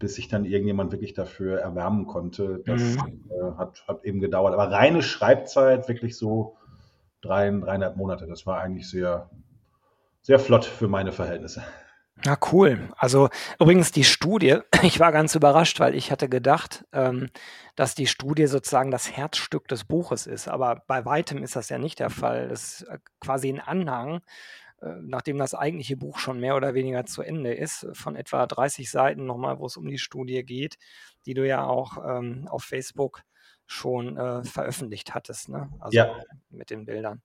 bis 0.00 0.16
sich 0.16 0.26
dann 0.28 0.44
irgendjemand 0.44 0.90
wirklich 0.92 1.14
dafür 1.14 1.60
erwärmen 1.60 2.06
konnte. 2.06 2.60
Das 2.66 2.96
Mhm. 2.96 3.24
äh, 3.30 3.56
hat, 3.56 3.84
hat 3.86 4.04
eben 4.04 4.20
gedauert. 4.20 4.54
Aber 4.54 4.70
reine 4.72 5.02
Schreibzeit, 5.02 5.88
wirklich 5.88 6.16
so 6.16 6.56
drei, 7.22 7.50
dreieinhalb 7.50 7.96
Monate, 7.96 8.26
das 8.26 8.46
war 8.46 8.60
eigentlich 8.60 8.90
sehr, 8.90 9.30
sehr 10.22 10.38
flott 10.40 10.64
für 10.64 10.88
meine 10.88 11.12
Verhältnisse. 11.12 11.62
Na 12.26 12.38
cool. 12.52 12.88
Also 12.96 13.28
übrigens 13.60 13.92
die 13.92 14.04
Studie, 14.04 14.58
ich 14.82 14.98
war 14.98 15.12
ganz 15.12 15.34
überrascht, 15.34 15.78
weil 15.80 15.94
ich 15.94 16.10
hatte 16.10 16.28
gedacht, 16.28 16.84
ähm, 16.92 17.28
dass 17.76 17.94
die 17.94 18.06
Studie 18.06 18.46
sozusagen 18.46 18.90
das 18.90 19.14
Herzstück 19.14 19.68
des 19.68 19.84
Buches 19.84 20.26
ist. 20.26 20.48
Aber 20.48 20.82
bei 20.86 21.04
weitem 21.04 21.42
ist 21.42 21.54
das 21.56 21.68
ja 21.68 21.78
nicht 21.78 21.98
der 21.98 22.10
Fall. 22.10 22.48
Das 22.48 22.80
ist 22.80 22.88
äh, 22.88 22.98
quasi 23.20 23.50
ein 23.50 23.60
Anhang, 23.60 24.22
äh, 24.80 24.94
nachdem 25.02 25.36
das 25.36 25.54
eigentliche 25.54 25.98
Buch 25.98 26.18
schon 26.18 26.40
mehr 26.40 26.56
oder 26.56 26.72
weniger 26.72 27.04
zu 27.04 27.20
Ende 27.20 27.52
ist, 27.52 27.86
von 27.92 28.16
etwa 28.16 28.46
30 28.46 28.90
Seiten 28.90 29.26
nochmal, 29.26 29.58
wo 29.58 29.66
es 29.66 29.76
um 29.76 29.86
die 29.86 29.98
Studie 29.98 30.44
geht, 30.44 30.78
die 31.26 31.34
du 31.34 31.46
ja 31.46 31.64
auch 31.66 31.98
ähm, 32.06 32.48
auf 32.48 32.64
Facebook 32.64 33.22
schon 33.66 34.16
äh, 34.16 34.44
veröffentlicht 34.44 35.14
hattest, 35.14 35.48
ne? 35.50 35.70
Also 35.80 35.96
Ja. 35.98 36.14
mit 36.50 36.70
den 36.70 36.86
Bildern. 36.86 37.22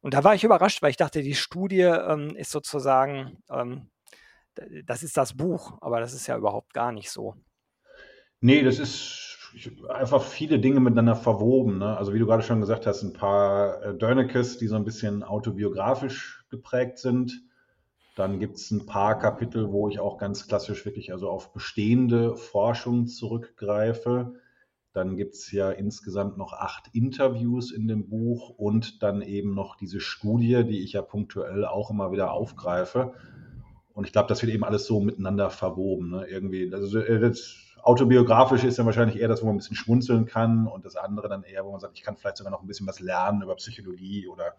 Und 0.00 0.14
da 0.14 0.24
war 0.24 0.34
ich 0.34 0.44
überrascht, 0.44 0.80
weil 0.82 0.90
ich 0.90 0.96
dachte, 0.96 1.22
die 1.22 1.34
Studie 1.34 1.80
ähm, 1.82 2.36
ist 2.36 2.50
sozusagen 2.50 3.42
ähm, 3.50 3.90
das 4.84 5.02
ist 5.02 5.16
das 5.16 5.36
Buch, 5.36 5.78
aber 5.80 6.00
das 6.00 6.14
ist 6.14 6.26
ja 6.26 6.36
überhaupt 6.36 6.72
gar 6.74 6.92
nicht 6.92 7.10
so. 7.10 7.34
Nee, 8.40 8.62
das 8.62 8.78
ist 8.78 9.28
einfach 9.88 10.22
viele 10.22 10.58
Dinge 10.58 10.80
miteinander 10.80 11.16
verwoben. 11.16 11.78
Ne? 11.78 11.96
Also 11.96 12.14
wie 12.14 12.18
du 12.18 12.26
gerade 12.26 12.42
schon 12.42 12.60
gesagt 12.60 12.86
hast, 12.86 13.02
ein 13.02 13.12
paar 13.12 13.82
äh, 13.82 13.94
Dörnekes, 13.96 14.58
die 14.58 14.68
so 14.68 14.76
ein 14.76 14.84
bisschen 14.84 15.22
autobiografisch 15.22 16.44
geprägt 16.50 16.98
sind. 16.98 17.42
Dann 18.14 18.40
gibt 18.40 18.56
es 18.56 18.70
ein 18.70 18.86
paar 18.86 19.18
Kapitel, 19.18 19.70
wo 19.70 19.88
ich 19.88 20.00
auch 20.00 20.18
ganz 20.18 20.46
klassisch 20.46 20.84
wirklich 20.84 21.12
also 21.12 21.30
auf 21.30 21.52
bestehende 21.52 22.36
Forschung 22.36 23.06
zurückgreife. 23.06 24.34
Dann 24.92 25.16
gibt 25.16 25.34
es 25.34 25.52
ja 25.52 25.70
insgesamt 25.70 26.36
noch 26.36 26.52
acht 26.52 26.88
Interviews 26.92 27.70
in 27.70 27.86
dem 27.86 28.08
Buch 28.08 28.50
und 28.50 29.02
dann 29.02 29.22
eben 29.22 29.54
noch 29.54 29.76
diese 29.76 30.00
Studie, 30.00 30.64
die 30.64 30.82
ich 30.82 30.94
ja 30.94 31.02
punktuell 31.02 31.64
auch 31.64 31.90
immer 31.90 32.10
wieder 32.10 32.32
aufgreife. 32.32 33.14
Und 33.98 34.06
ich 34.06 34.12
glaube, 34.12 34.28
das 34.28 34.42
wird 34.42 34.52
eben 34.52 34.62
alles 34.62 34.86
so 34.86 35.00
miteinander 35.00 35.50
verwoben. 35.50 36.10
Ne? 36.10 36.24
Irgendwie, 36.28 36.72
also 36.72 37.00
äh, 37.00 37.18
das 37.18 37.56
Autobiografische 37.82 38.68
ist 38.68 38.78
dann 38.78 38.86
wahrscheinlich 38.86 39.20
eher 39.20 39.26
das, 39.26 39.42
wo 39.42 39.46
man 39.46 39.56
ein 39.56 39.58
bisschen 39.58 39.74
schmunzeln 39.74 40.24
kann 40.24 40.68
und 40.68 40.84
das 40.84 40.94
andere 40.94 41.28
dann 41.28 41.42
eher, 41.42 41.64
wo 41.64 41.72
man 41.72 41.80
sagt, 41.80 41.96
ich 41.96 42.04
kann 42.04 42.16
vielleicht 42.16 42.36
sogar 42.36 42.52
noch 42.52 42.60
ein 42.62 42.68
bisschen 42.68 42.86
was 42.86 43.00
lernen 43.00 43.42
über 43.42 43.56
Psychologie 43.56 44.28
oder 44.28 44.54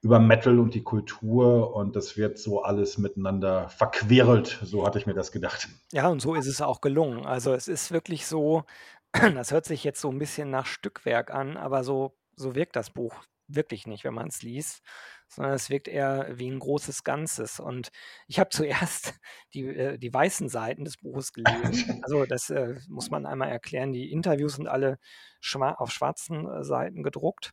über 0.00 0.18
Metal 0.18 0.58
und 0.58 0.74
die 0.74 0.82
Kultur 0.82 1.72
und 1.72 1.94
das 1.94 2.16
wird 2.16 2.36
so 2.36 2.64
alles 2.64 2.98
miteinander 2.98 3.68
verquirlt. 3.68 4.58
So 4.64 4.84
hatte 4.84 4.98
ich 4.98 5.06
mir 5.06 5.14
das 5.14 5.30
gedacht. 5.30 5.68
Ja, 5.92 6.08
und 6.08 6.18
so 6.18 6.34
ist 6.34 6.48
es 6.48 6.60
auch 6.60 6.80
gelungen. 6.80 7.26
Also 7.26 7.54
es 7.54 7.68
ist 7.68 7.92
wirklich 7.92 8.26
so, 8.26 8.64
das 9.12 9.52
hört 9.52 9.66
sich 9.66 9.84
jetzt 9.84 10.00
so 10.00 10.10
ein 10.10 10.18
bisschen 10.18 10.50
nach 10.50 10.66
Stückwerk 10.66 11.32
an, 11.32 11.56
aber 11.56 11.84
so, 11.84 12.18
so 12.34 12.56
wirkt 12.56 12.74
das 12.74 12.90
Buch 12.90 13.14
wirklich 13.46 13.86
nicht, 13.86 14.02
wenn 14.02 14.14
man 14.14 14.26
es 14.26 14.42
liest, 14.42 14.82
sondern 15.28 15.54
es 15.54 15.70
wirkt 15.70 15.88
eher 15.88 16.26
wie 16.38 16.50
ein 16.50 16.58
großes 16.58 17.04
Ganzes. 17.04 17.60
Und 17.60 17.90
ich 18.26 18.38
habe 18.38 18.50
zuerst 18.50 19.14
die, 19.54 19.66
äh, 19.66 19.98
die 19.98 20.12
weißen 20.12 20.48
Seiten 20.48 20.84
des 20.84 20.96
Buches 20.96 21.32
gelesen. 21.32 22.02
Also 22.02 22.24
das 22.24 22.48
äh, 22.50 22.76
muss 22.88 23.10
man 23.10 23.26
einmal 23.26 23.50
erklären. 23.50 23.92
Die 23.92 24.10
Interviews 24.10 24.54
sind 24.54 24.66
alle 24.66 24.98
schwa 25.40 25.72
auf 25.72 25.90
schwarzen 25.90 26.48
äh, 26.48 26.64
Seiten 26.64 27.02
gedruckt. 27.02 27.52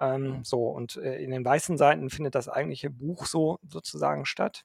Ähm, 0.00 0.42
so, 0.42 0.68
und 0.68 0.96
äh, 0.96 1.22
in 1.22 1.30
den 1.30 1.44
weißen 1.44 1.78
Seiten 1.78 2.10
findet 2.10 2.34
das 2.34 2.48
eigentliche 2.48 2.90
Buch 2.90 3.26
so 3.26 3.58
sozusagen 3.68 4.24
statt 4.24 4.64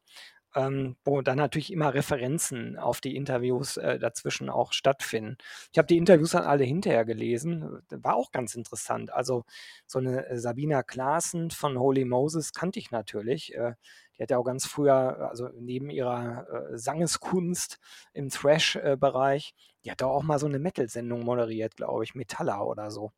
ähm, 0.56 0.96
wo 1.04 1.22
dann 1.22 1.38
natürlich 1.38 1.72
immer 1.72 1.94
Referenzen 1.94 2.78
auf 2.78 3.02
die 3.02 3.16
Interviews 3.16 3.78
äh, 3.78 4.00
dazwischen 4.00 4.50
auch 4.50 4.74
stattfinden. 4.74 5.38
Ich 5.72 5.78
habe 5.78 5.88
die 5.88 5.98
Interviews 5.98 6.32
dann 6.32 6.44
alle 6.44 6.64
hinterher 6.64 7.06
gelesen, 7.06 7.82
war 7.90 8.16
auch 8.16 8.32
ganz 8.32 8.56
interessant. 8.56 9.14
Also 9.14 9.44
so 9.86 10.00
eine 10.00 10.28
äh, 10.28 10.38
Sabina 10.40 10.84
Klaassen 10.84 11.52
von 11.52 11.78
Holy 11.80 12.06
Moses 12.06 12.54
kannte 12.54 12.80
ich 12.80 12.92
natürlich. 12.92 13.54
Äh, 13.56 13.74
die 14.18 14.24
hat 14.24 14.32
ja 14.32 14.38
auch 14.38 14.44
ganz 14.44 14.66
früher, 14.66 15.30
also 15.30 15.50
neben 15.58 15.90
ihrer 15.90 16.72
äh, 16.72 16.78
Sangeskunst 16.78 17.80
im 18.14 18.30
Thrash-Bereich, 18.30 19.54
die 19.86 19.92
hat 19.92 20.04
auch 20.04 20.24
mal 20.24 20.40
so 20.40 20.46
eine 20.48 20.60
Metal-Sendung 20.60 21.24
moderiert, 21.24 21.78
glaube 21.78 22.04
ich, 22.04 22.16
Metalla 22.16 22.62
oder 22.62 22.92
so. 22.92 23.12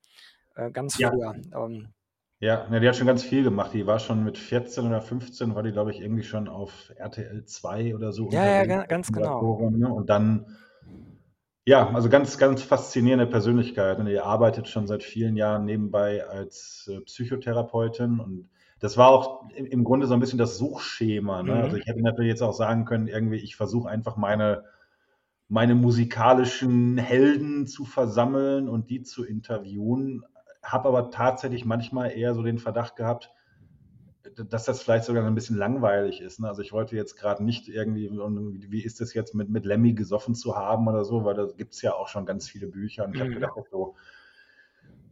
Äh, 0.55 0.71
ganz 0.71 0.97
Ja. 0.97 1.09
früher. 1.09 1.35
Ähm, 1.55 1.93
Ja, 2.41 2.67
ne, 2.69 2.79
die 2.79 2.87
hat 2.89 2.95
schon 2.95 3.07
ganz 3.07 3.23
viel 3.23 3.43
gemacht. 3.43 3.71
Die 3.73 3.85
war 3.85 3.99
schon 3.99 4.23
mit 4.23 4.37
14 4.37 4.87
oder 4.87 5.01
15 5.01 5.53
war 5.55 5.63
die, 5.63 5.71
glaube 5.71 5.91
ich, 5.91 6.01
irgendwie 6.01 6.23
schon 6.23 6.47
auf 6.49 6.91
RTL 6.97 7.45
2 7.45 7.95
oder 7.95 8.11
so 8.11 8.29
ja, 8.31 8.63
ja, 8.63 8.83
ganz 8.85 9.11
genau. 9.11 9.69
Ne? 9.69 9.87
Und 9.87 10.09
dann 10.09 10.47
ja, 11.65 11.89
also 11.93 12.09
ganz, 12.09 12.37
ganz 12.37 12.63
faszinierende 12.63 13.27
Persönlichkeit. 13.27 13.99
Und 13.99 14.07
die 14.07 14.19
arbeitet 14.19 14.67
schon 14.67 14.87
seit 14.87 15.03
vielen 15.03 15.35
Jahren 15.35 15.65
nebenbei 15.65 16.27
als 16.27 16.89
äh, 16.91 17.01
Psychotherapeutin. 17.01 18.19
Und 18.19 18.49
das 18.79 18.97
war 18.97 19.09
auch 19.09 19.47
im, 19.55 19.65
im 19.67 19.83
Grunde 19.83 20.07
so 20.07 20.13
ein 20.15 20.19
bisschen 20.19 20.39
das 20.39 20.57
Suchschema. 20.57 21.43
Ne? 21.43 21.53
Also 21.61 21.75
Mhm. 21.75 21.81
ich 21.81 21.85
hätte 21.85 22.01
natürlich 22.01 22.29
jetzt 22.31 22.41
auch 22.41 22.53
sagen 22.53 22.85
können, 22.85 23.07
irgendwie, 23.07 23.37
ich 23.37 23.55
versuche 23.55 23.89
einfach 23.89 24.17
meine, 24.17 24.63
meine 25.49 25.75
musikalischen 25.75 26.97
Helden 26.97 27.67
zu 27.67 27.85
versammeln 27.85 28.69
und 28.69 28.89
die 28.89 29.03
zu 29.03 29.23
interviewen. 29.25 30.23
Habe 30.63 30.89
aber 30.89 31.11
tatsächlich 31.11 31.65
manchmal 31.65 32.11
eher 32.11 32.33
so 32.35 32.43
den 32.43 32.59
Verdacht 32.59 32.95
gehabt, 32.95 33.31
dass 34.35 34.65
das 34.65 34.81
vielleicht 34.81 35.05
sogar 35.05 35.25
ein 35.25 35.35
bisschen 35.35 35.57
langweilig 35.57 36.21
ist. 36.21 36.39
Ne? 36.39 36.47
Also 36.47 36.61
ich 36.61 36.71
wollte 36.71 36.95
jetzt 36.95 37.15
gerade 37.15 37.43
nicht 37.43 37.67
irgendwie, 37.67 38.09
wie 38.69 38.83
ist 38.83 39.01
das 39.01 39.13
jetzt 39.13 39.33
mit, 39.33 39.49
mit 39.49 39.65
Lemmy 39.65 39.93
gesoffen 39.93 40.35
zu 40.35 40.55
haben 40.55 40.87
oder 40.87 41.03
so, 41.05 41.25
weil 41.25 41.35
da 41.35 41.47
gibt 41.57 41.73
es 41.73 41.81
ja 41.81 41.93
auch 41.93 42.07
schon 42.07 42.25
ganz 42.25 42.47
viele 42.47 42.67
Bücher 42.67 43.05
und 43.05 43.15
ich 43.15 43.19
habe 43.19 43.29
Mhm. 43.29 43.33
gedacht, 43.33 43.53
so 43.71 43.95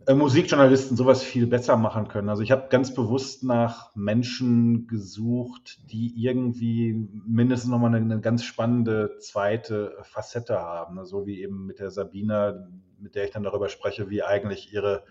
äh, 0.06 0.14
Musikjournalisten 0.14 0.96
sowas 0.98 1.24
viel 1.24 1.48
besser 1.48 1.78
machen 1.78 2.08
können. 2.08 2.30
Also 2.30 2.44
ich 2.44 2.52
habe 2.52 2.68
ganz 2.70 2.94
bewusst 2.94 3.44
nach 3.44 3.96
Menschen 3.96 4.88
gesucht, 4.88 5.80
die 5.92 6.14
irgendwie 6.24 6.94
mindestens 7.28 7.70
nochmal 7.70 7.94
eine, 7.96 8.14
eine 8.14 8.22
ganz 8.22 8.44
spannende 8.44 9.18
zweite 9.20 9.98
Facette 10.04 10.60
haben. 10.60 10.96
Ne? 10.96 11.06
So 11.06 11.26
wie 11.26 11.42
eben 11.42 11.66
mit 11.66 11.80
der 11.80 11.92
Sabina, 11.92 12.68
mit 13.00 13.16
der 13.16 13.26
ich 13.26 13.32
dann 13.32 13.44
darüber 13.44 13.70
spreche, 13.70 14.10
wie 14.10 14.24
eigentlich 14.24 14.74
ihre 14.74 15.04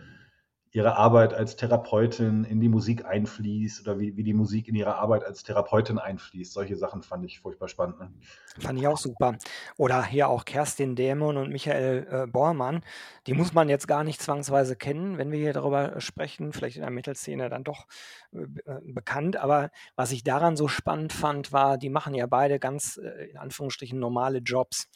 ihre 0.70 0.96
Arbeit 0.96 1.32
als 1.32 1.56
Therapeutin 1.56 2.44
in 2.44 2.60
die 2.60 2.68
Musik 2.68 3.04
einfließt 3.06 3.80
oder 3.80 3.98
wie, 3.98 4.16
wie 4.16 4.22
die 4.22 4.34
Musik 4.34 4.68
in 4.68 4.74
ihre 4.74 4.96
Arbeit 4.96 5.24
als 5.24 5.42
Therapeutin 5.42 5.98
einfließt. 5.98 6.52
Solche 6.52 6.76
Sachen 6.76 7.02
fand 7.02 7.24
ich 7.24 7.40
furchtbar 7.40 7.68
spannend. 7.68 7.98
Ne? 7.98 8.12
Fand 8.58 8.78
ich 8.78 8.86
auch 8.86 8.98
super. 8.98 9.36
Oder 9.76 10.04
hier 10.04 10.28
auch 10.28 10.44
Kerstin 10.44 10.94
Dämon 10.94 11.38
und 11.38 11.50
Michael 11.50 12.06
äh, 12.10 12.26
Bormann. 12.26 12.82
Die 13.26 13.32
muss 13.32 13.54
man 13.54 13.68
jetzt 13.68 13.88
gar 13.88 14.04
nicht 14.04 14.20
zwangsweise 14.20 14.76
kennen, 14.76 15.16
wenn 15.16 15.30
wir 15.30 15.38
hier 15.38 15.54
darüber 15.54 16.00
sprechen. 16.00 16.52
Vielleicht 16.52 16.76
in 16.76 16.82
der 16.82 16.90
Metal-Szene 16.90 17.48
dann 17.48 17.64
doch 17.64 17.86
äh, 18.32 18.42
äh, 18.66 18.80
bekannt. 18.82 19.36
Aber 19.36 19.70
was 19.96 20.12
ich 20.12 20.22
daran 20.22 20.56
so 20.56 20.68
spannend 20.68 21.14
fand, 21.14 21.52
war, 21.52 21.78
die 21.78 21.90
machen 21.90 22.14
ja 22.14 22.26
beide 22.26 22.58
ganz 22.58 22.98
äh, 22.98 23.30
in 23.30 23.38
Anführungsstrichen 23.38 23.98
normale 23.98 24.38
Jobs. 24.38 24.88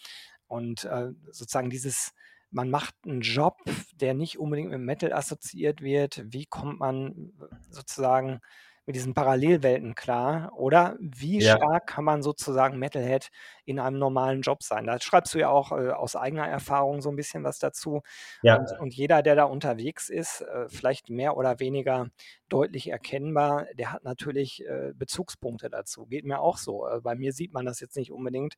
Und 0.49 0.85
äh, 0.85 1.13
sozusagen 1.31 1.71
dieses, 1.71 2.13
man 2.53 2.71
macht 2.71 2.95
einen 3.07 3.21
Job, 3.23 3.59
der 3.95 4.15
nicht 4.15 4.39
unbedingt 4.39 4.71
mit 4.71 4.81
Metal 4.81 5.13
assoziiert 5.13 5.83
wird. 5.83 6.23
Wie 6.27 6.47
kommt 6.47 6.79
man 6.81 7.33
sozusagen 7.71 8.41
mit 8.85 8.97
diesen 8.97 9.15
Parallelwelten 9.15 9.95
klar? 9.95 10.53
Oder 10.57 10.97
wie 11.01 11.41
Ja, 11.41 11.59
stark 11.65 11.87
kann 11.87 12.05
man 12.05 12.23
sozusagen 12.23 12.79
Metalhead 12.79 13.29
in 13.65 13.79
einem 13.79 13.99
normalen 13.99 14.43
Job 14.43 14.63
sein? 14.65 14.87
Da 14.87 15.01
schreibst 15.01 15.35
du 15.35 15.39
ja 15.39 15.49
auch 15.51 15.71
äh, 15.73 15.91
aus 15.91 16.17
eigener 16.17 16.49
Erfahrung 16.49 17.01
so 17.01 17.09
ein 17.11 17.17
bisschen 17.17 17.45
was 17.45 17.59
dazu. 17.61 18.03
ja, 18.43 18.59
Und, 18.59 18.73
und 18.73 18.93
jeder, 18.95 19.23
der 19.23 19.37
da 19.37 19.45
unterwegs 19.45 20.09
ist, 20.11 20.41
äh, 20.43 20.69
vielleicht 20.69 21.11
mehr 21.11 21.37
oder 21.37 21.61
weniger 21.61 22.09
deutlich 22.49 22.89
erkennbar, 22.91 23.67
der 23.75 23.93
hat 23.93 24.05
natürlich 24.05 24.65
äh, 24.67 24.93
Bezugspunkte 24.95 25.71
dazu. 25.71 26.07
Geht 26.07 26.25
mir 26.25 26.41
auch 26.41 26.59
so. 26.59 26.87
Äh, 26.89 27.01
bei 27.01 27.15
mir 27.15 27.33
sieht 27.33 27.53
man 27.53 27.65
das 27.67 27.81
jetzt 27.81 27.97
nicht 27.97 28.11
unbedingt, 28.13 28.55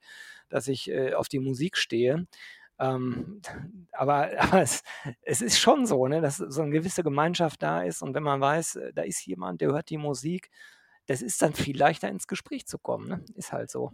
dass 0.48 0.68
ich 0.68 0.90
äh, 0.90 1.14
auf 1.14 1.28
die 1.28 1.38
Musik 1.38 1.76
stehe. 1.76 2.26
Ähm, 2.84 3.40
aber 3.92 4.30
aber 4.38 4.62
es, 4.62 4.82
es 5.22 5.42
ist 5.42 5.58
schon 5.58 5.86
so, 5.86 6.06
ne, 6.06 6.20
dass 6.20 6.36
so 6.36 6.62
eine 6.62 6.70
gewisse 6.70 7.02
Gemeinschaft 7.02 7.62
da 7.62 7.82
ist 7.82 8.02
und 8.02 8.14
wenn 8.14 8.22
man 8.22 8.40
weiß, 8.40 8.76
äh, 8.76 8.92
da 8.92 9.02
ist 9.02 9.24
jemand, 9.26 9.60
der 9.60 9.72
hört 9.72 9.90
die 9.90 9.98
Musik, 9.98 10.50
das 11.06 11.22
ist 11.22 11.42
dann 11.42 11.52
viel 11.52 11.76
leichter 11.76 12.08
ins 12.08 12.26
Gespräch 12.26 12.66
zu 12.66 12.78
kommen. 12.78 13.08
Ne? 13.08 13.24
Ist 13.34 13.52
halt 13.52 13.70
so. 13.70 13.92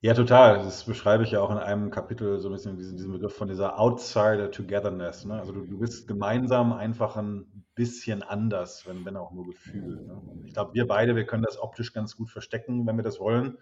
ja, 0.00 0.14
total. 0.14 0.58
Das 0.58 0.84
beschreibe 0.84 1.22
ich 1.22 1.30
ja 1.32 1.40
auch 1.40 1.50
in 1.50 1.58
einem 1.58 1.90
Kapitel 1.90 2.40
so 2.40 2.48
ein 2.48 2.52
bisschen 2.52 2.76
diesen, 2.76 2.96
diesen 2.96 3.12
Begriff 3.12 3.36
von 3.36 3.48
dieser 3.48 3.78
Outsider 3.78 4.50
Togetherness. 4.50 5.24
Ne? 5.24 5.34
Also 5.34 5.52
du, 5.52 5.66
du 5.66 5.78
bist 5.78 6.08
gemeinsam 6.08 6.72
einfach 6.72 7.16
ein 7.16 7.64
bisschen 7.76 8.24
anders, 8.24 8.86
wenn, 8.88 9.04
wenn 9.04 9.16
auch 9.16 9.30
nur 9.30 9.46
Gefühl. 9.46 10.04
Ne? 10.04 10.20
Ich 10.46 10.54
glaube, 10.54 10.74
wir 10.74 10.88
beide, 10.88 11.14
wir 11.14 11.26
können 11.26 11.44
das 11.44 11.60
optisch 11.60 11.92
ganz 11.92 12.16
gut 12.16 12.30
verstecken, 12.30 12.86
wenn 12.86 12.96
wir 12.96 13.04
das 13.04 13.20
wollen. 13.20 13.56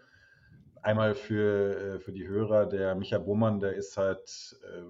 Einmal 0.87 1.16
für, 1.16 1.96
äh, 1.96 1.99
für 1.99 2.12
die 2.12 2.29
Hörer, 2.29 2.64
der 2.64 2.94
Micha 2.94 3.18
Bohmann, 3.18 3.59
der 3.59 3.75
ist 3.75 3.96
halt, 3.96 4.57
äh, 4.62 4.83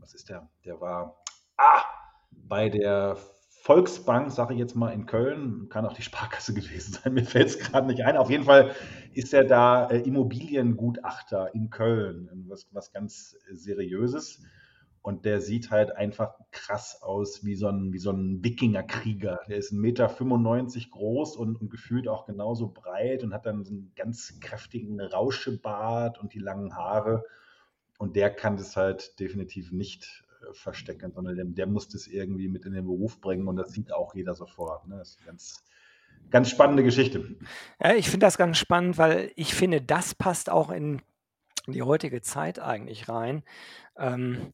was 0.00 0.14
ist 0.14 0.30
der? 0.30 0.48
Der 0.64 0.80
war 0.80 1.22
ah, 1.58 1.82
bei 2.48 2.70
der 2.70 3.18
Volksbank, 3.60 4.32
sage 4.32 4.54
ich 4.54 4.58
jetzt 4.58 4.74
mal, 4.76 4.88
in 4.88 5.04
Köln, 5.04 5.68
kann 5.68 5.84
auch 5.84 5.92
die 5.92 6.00
Sparkasse 6.00 6.54
gewesen 6.54 6.94
sein, 6.94 7.12
mir 7.12 7.26
fällt 7.26 7.48
es 7.48 7.58
gerade 7.58 7.88
nicht 7.88 8.02
ein. 8.06 8.16
Auf 8.16 8.30
jeden 8.30 8.44
Fall 8.44 8.74
ist 9.12 9.34
er 9.34 9.44
da 9.44 9.90
äh, 9.90 9.98
Immobiliengutachter 9.98 11.54
in 11.54 11.68
Köln, 11.68 12.46
was, 12.48 12.66
was 12.72 12.90
ganz 12.90 13.36
seriöses. 13.52 14.42
Und 15.02 15.24
der 15.24 15.40
sieht 15.40 15.70
halt 15.70 15.96
einfach 15.96 16.34
krass 16.50 17.00
aus 17.00 17.42
wie 17.42 17.54
so 17.54 17.68
ein, 17.68 17.92
wie 17.92 17.98
so 17.98 18.10
ein 18.10 18.44
Wikingerkrieger. 18.44 19.40
Der 19.48 19.56
ist 19.56 19.72
1,95 19.72 19.76
Meter 19.78 20.90
groß 20.90 21.36
und, 21.36 21.56
und 21.56 21.70
gefühlt 21.70 22.06
auch 22.06 22.26
genauso 22.26 22.68
breit 22.68 23.24
und 23.24 23.32
hat 23.32 23.46
dann 23.46 23.64
so 23.64 23.72
einen 23.72 23.92
ganz 23.96 24.38
kräftigen 24.40 25.00
Rauschebart 25.00 26.18
und 26.18 26.34
die 26.34 26.38
langen 26.38 26.76
Haare. 26.76 27.24
Und 27.98 28.14
der 28.14 28.30
kann 28.30 28.58
das 28.58 28.76
halt 28.76 29.18
definitiv 29.20 29.72
nicht 29.72 30.24
äh, 30.42 30.52
verstecken, 30.52 31.12
sondern 31.12 31.36
der, 31.36 31.44
der 31.46 31.66
muss 31.66 31.88
das 31.88 32.06
irgendwie 32.06 32.48
mit 32.48 32.66
in 32.66 32.74
den 32.74 32.84
Beruf 32.84 33.22
bringen 33.22 33.48
und 33.48 33.56
das 33.56 33.72
sieht 33.72 33.92
auch 33.92 34.14
jeder 34.14 34.34
sofort. 34.34 34.86
Ne? 34.86 34.98
Das 34.98 35.10
ist 35.10 35.24
ganz, 35.24 35.64
ganz 36.30 36.50
spannende 36.50 36.84
Geschichte. 36.84 37.36
Ja, 37.82 37.94
ich 37.94 38.10
finde 38.10 38.26
das 38.26 38.36
ganz 38.36 38.58
spannend, 38.58 38.98
weil 38.98 39.32
ich 39.34 39.54
finde, 39.54 39.80
das 39.80 40.14
passt 40.14 40.50
auch 40.50 40.70
in 40.70 41.00
die 41.66 41.82
heutige 41.82 42.20
Zeit 42.20 42.58
eigentlich 42.58 43.08
rein. 43.08 43.42
Ähm, 43.96 44.52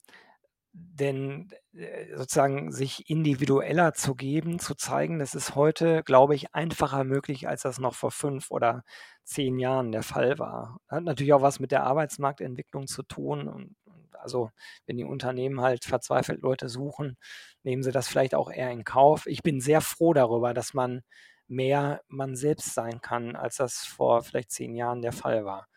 denn 0.78 1.48
äh, 1.74 2.16
sozusagen 2.16 2.70
sich 2.72 3.08
individueller 3.08 3.94
zu 3.94 4.14
geben, 4.14 4.58
zu 4.58 4.74
zeigen, 4.74 5.18
das 5.18 5.34
ist 5.34 5.54
heute, 5.54 6.02
glaube 6.04 6.34
ich, 6.34 6.54
einfacher 6.54 7.04
möglich, 7.04 7.48
als 7.48 7.62
das 7.62 7.78
noch 7.78 7.94
vor 7.94 8.10
fünf 8.10 8.50
oder 8.50 8.84
zehn 9.24 9.58
Jahren 9.58 9.92
der 9.92 10.02
Fall 10.02 10.38
war. 10.38 10.78
Hat 10.88 11.04
natürlich 11.04 11.32
auch 11.32 11.42
was 11.42 11.60
mit 11.60 11.72
der 11.72 11.84
Arbeitsmarktentwicklung 11.84 12.86
zu 12.86 13.02
tun. 13.02 13.48
Und, 13.48 13.76
und 13.84 14.16
also 14.16 14.50
wenn 14.86 14.96
die 14.98 15.04
Unternehmen 15.04 15.60
halt 15.60 15.84
verzweifelt 15.84 16.42
Leute 16.42 16.68
suchen, 16.68 17.16
nehmen 17.62 17.82
sie 17.82 17.92
das 17.92 18.08
vielleicht 18.08 18.34
auch 18.34 18.50
eher 18.50 18.70
in 18.70 18.84
Kauf. 18.84 19.26
Ich 19.26 19.42
bin 19.42 19.60
sehr 19.60 19.80
froh 19.80 20.12
darüber, 20.12 20.54
dass 20.54 20.74
man 20.74 21.02
mehr 21.48 22.00
man 22.08 22.36
selbst 22.36 22.74
sein 22.74 23.00
kann, 23.00 23.36
als 23.36 23.56
das 23.56 23.78
vor 23.84 24.22
vielleicht 24.22 24.50
zehn 24.50 24.74
Jahren 24.74 25.02
der 25.02 25.12
Fall 25.12 25.44
war. 25.44 25.68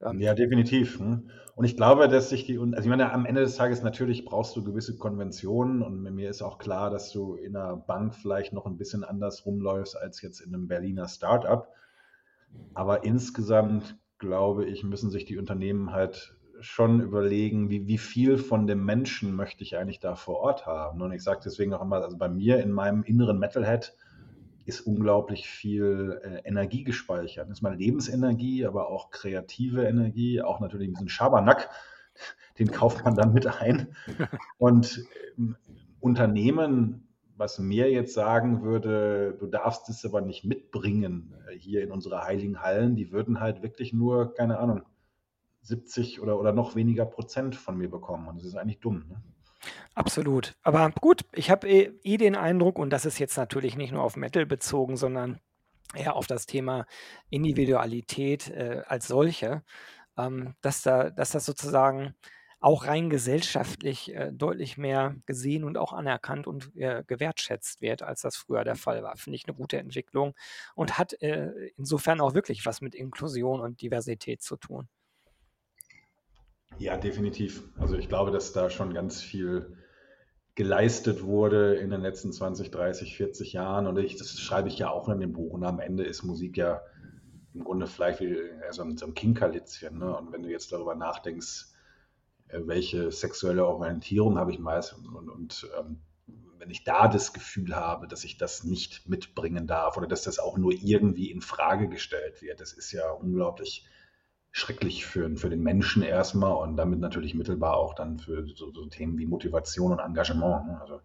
Ja, 0.00 0.34
definitiv. 0.34 1.00
Ne? 1.00 1.24
Und 1.56 1.64
ich 1.64 1.76
glaube, 1.76 2.08
dass 2.08 2.28
sich 2.28 2.46
die, 2.46 2.56
also 2.58 2.78
ich 2.78 2.86
meine, 2.86 3.12
am 3.12 3.26
Ende 3.26 3.40
des 3.40 3.56
Tages 3.56 3.82
natürlich 3.82 4.24
brauchst 4.24 4.54
du 4.54 4.62
gewisse 4.62 4.96
Konventionen 4.96 5.82
und 5.82 6.02
mir 6.02 6.30
ist 6.30 6.40
auch 6.40 6.58
klar, 6.58 6.90
dass 6.90 7.10
du 7.10 7.34
in 7.34 7.56
einer 7.56 7.76
Bank 7.76 8.14
vielleicht 8.14 8.52
noch 8.52 8.66
ein 8.66 8.76
bisschen 8.76 9.02
anders 9.02 9.44
rumläufst 9.44 9.96
als 9.96 10.22
jetzt 10.22 10.40
in 10.40 10.54
einem 10.54 10.68
Berliner 10.68 11.08
Startup. 11.08 11.68
Aber 12.74 13.04
insgesamt, 13.04 13.98
glaube 14.18 14.66
ich, 14.66 14.84
müssen 14.84 15.10
sich 15.10 15.24
die 15.24 15.36
Unternehmen 15.36 15.90
halt 15.92 16.36
schon 16.60 17.00
überlegen, 17.00 17.68
wie, 17.68 17.88
wie 17.88 17.98
viel 17.98 18.38
von 18.38 18.68
dem 18.68 18.84
Menschen 18.84 19.34
möchte 19.34 19.64
ich 19.64 19.76
eigentlich 19.76 20.00
da 20.00 20.14
vor 20.14 20.36
Ort 20.38 20.66
haben. 20.66 21.02
Und 21.02 21.12
ich 21.12 21.24
sage 21.24 21.40
deswegen 21.44 21.74
auch 21.74 21.82
immer, 21.82 21.96
also 21.96 22.16
bei 22.16 22.28
mir 22.28 22.60
in 22.60 22.70
meinem 22.70 23.02
inneren 23.02 23.38
Metalhead 23.38 23.96
ist 24.68 24.82
unglaublich 24.82 25.48
viel 25.48 26.20
äh, 26.22 26.48
Energie 26.48 26.84
gespeichert. 26.84 27.48
Das 27.48 27.58
ist 27.58 27.62
mal 27.62 27.76
Lebensenergie, 27.76 28.66
aber 28.66 28.90
auch 28.90 29.10
kreative 29.10 29.84
Energie, 29.84 30.42
auch 30.42 30.60
natürlich 30.60 30.88
ein 30.88 30.92
bisschen 30.92 31.08
Schabernack, 31.08 31.70
den 32.58 32.70
kauft 32.70 33.04
man 33.04 33.14
dann 33.14 33.32
mit 33.32 33.46
ein. 33.46 33.96
Und 34.58 35.04
ähm, 35.36 35.56
Unternehmen 36.00 37.08
was 37.38 37.60
mir 37.60 37.90
jetzt 37.90 38.14
sagen 38.14 38.62
würde, 38.62 39.36
du 39.38 39.46
darfst 39.46 39.88
es 39.88 40.04
aber 40.04 40.20
nicht 40.20 40.44
mitbringen 40.44 41.34
äh, 41.48 41.56
hier 41.56 41.82
in 41.82 41.92
unsere 41.92 42.24
heiligen 42.24 42.60
Hallen, 42.60 42.96
die 42.96 43.12
würden 43.12 43.40
halt 43.40 43.62
wirklich 43.62 43.92
nur, 43.92 44.34
keine 44.34 44.58
Ahnung, 44.58 44.82
70 45.62 46.20
oder, 46.20 46.38
oder 46.40 46.52
noch 46.52 46.74
weniger 46.74 47.06
Prozent 47.06 47.54
von 47.54 47.78
mir 47.78 47.88
bekommen. 47.88 48.26
Und 48.26 48.36
das 48.36 48.44
ist 48.44 48.56
eigentlich 48.56 48.80
dumm. 48.80 49.04
Ne? 49.08 49.22
Absolut. 49.94 50.54
Aber 50.62 50.90
gut, 51.00 51.22
ich 51.32 51.50
habe 51.50 51.68
eh, 51.68 51.92
eh 52.02 52.16
den 52.16 52.36
Eindruck, 52.36 52.78
und 52.78 52.90
das 52.90 53.04
ist 53.04 53.18
jetzt 53.18 53.36
natürlich 53.36 53.76
nicht 53.76 53.92
nur 53.92 54.02
auf 54.02 54.16
Metal 54.16 54.46
bezogen, 54.46 54.96
sondern 54.96 55.40
eher 55.94 56.16
auf 56.16 56.26
das 56.26 56.46
Thema 56.46 56.86
Individualität 57.30 58.48
äh, 58.50 58.82
als 58.86 59.08
solche, 59.08 59.62
ähm, 60.18 60.54
dass, 60.60 60.82
da, 60.82 61.10
dass 61.10 61.30
das 61.32 61.46
sozusagen 61.46 62.14
auch 62.60 62.86
rein 62.86 63.08
gesellschaftlich 63.10 64.14
äh, 64.14 64.32
deutlich 64.32 64.78
mehr 64.78 65.16
gesehen 65.26 65.64
und 65.64 65.78
auch 65.78 65.92
anerkannt 65.92 66.46
und 66.48 66.74
äh, 66.76 67.04
gewertschätzt 67.06 67.80
wird, 67.82 68.02
als 68.02 68.22
das 68.22 68.36
früher 68.36 68.64
der 68.64 68.76
Fall 68.76 69.02
war. 69.02 69.16
Finde 69.16 69.36
ich 69.36 69.46
eine 69.46 69.56
gute 69.56 69.78
Entwicklung 69.78 70.34
und 70.74 70.98
hat 70.98 71.14
äh, 71.22 71.50
insofern 71.76 72.20
auch 72.20 72.34
wirklich 72.34 72.66
was 72.66 72.80
mit 72.80 72.94
Inklusion 72.96 73.60
und 73.60 73.80
Diversität 73.82 74.42
zu 74.42 74.56
tun. 74.56 74.88
Ja, 76.76 76.96
definitiv. 76.96 77.62
Also 77.78 77.96
ich 77.96 78.08
glaube, 78.08 78.30
dass 78.30 78.52
da 78.52 78.70
schon 78.70 78.92
ganz 78.94 79.22
viel 79.22 79.76
geleistet 80.54 81.22
wurde 81.22 81.76
in 81.76 81.90
den 81.90 82.00
letzten 82.02 82.32
20, 82.32 82.70
30, 82.70 83.16
40 83.16 83.52
Jahren. 83.52 83.86
Und 83.86 83.96
ich, 83.98 84.16
das 84.16 84.38
schreibe 84.40 84.68
ich 84.68 84.78
ja 84.78 84.90
auch 84.90 85.08
in 85.08 85.20
dem 85.20 85.32
Buch. 85.32 85.52
Und 85.52 85.64
am 85.64 85.80
Ende 85.80 86.04
ist 86.04 86.24
Musik 86.24 86.56
ja 86.56 86.82
im 87.54 87.64
Grunde 87.64 87.86
vielleicht 87.86 88.20
wie 88.20 88.36
so 88.70 88.82
ein, 88.82 88.96
so 88.96 89.06
ein 89.06 89.14
Kinkerlitzchen. 89.14 89.98
Ne? 89.98 90.16
Und 90.16 90.32
wenn 90.32 90.42
du 90.42 90.50
jetzt 90.50 90.72
darüber 90.72 90.94
nachdenkst, 90.94 91.66
äh, 92.48 92.60
welche 92.64 93.10
sexuelle 93.10 93.66
Orientierung 93.66 94.38
habe 94.38 94.50
ich 94.52 94.58
meist 94.58 94.94
und, 94.94 95.28
und 95.28 95.68
ähm, 95.78 96.00
wenn 96.58 96.70
ich 96.70 96.84
da 96.84 97.08
das 97.08 97.32
Gefühl 97.32 97.76
habe, 97.76 98.08
dass 98.08 98.24
ich 98.24 98.36
das 98.36 98.64
nicht 98.64 99.08
mitbringen 99.08 99.66
darf 99.66 99.96
oder 99.96 100.06
dass 100.06 100.22
das 100.22 100.38
auch 100.38 100.58
nur 100.58 100.72
irgendwie 100.72 101.30
in 101.30 101.40
Frage 101.40 101.88
gestellt 101.88 102.42
wird, 102.42 102.60
das 102.60 102.72
ist 102.72 102.92
ja 102.92 103.10
unglaublich 103.10 103.86
schrecklich 104.52 105.06
für, 105.06 105.36
für 105.36 105.50
den 105.50 105.62
Menschen 105.62 106.02
erstmal 106.02 106.54
und 106.56 106.76
damit 106.76 107.00
natürlich 107.00 107.34
mittelbar 107.34 107.76
auch 107.76 107.94
dann 107.94 108.18
für 108.18 108.46
so, 108.54 108.72
so 108.72 108.86
Themen 108.86 109.18
wie 109.18 109.26
Motivation 109.26 109.92
und 109.92 109.98
Engagement. 109.98 110.66
Ne? 110.66 110.80
Also 110.80 111.00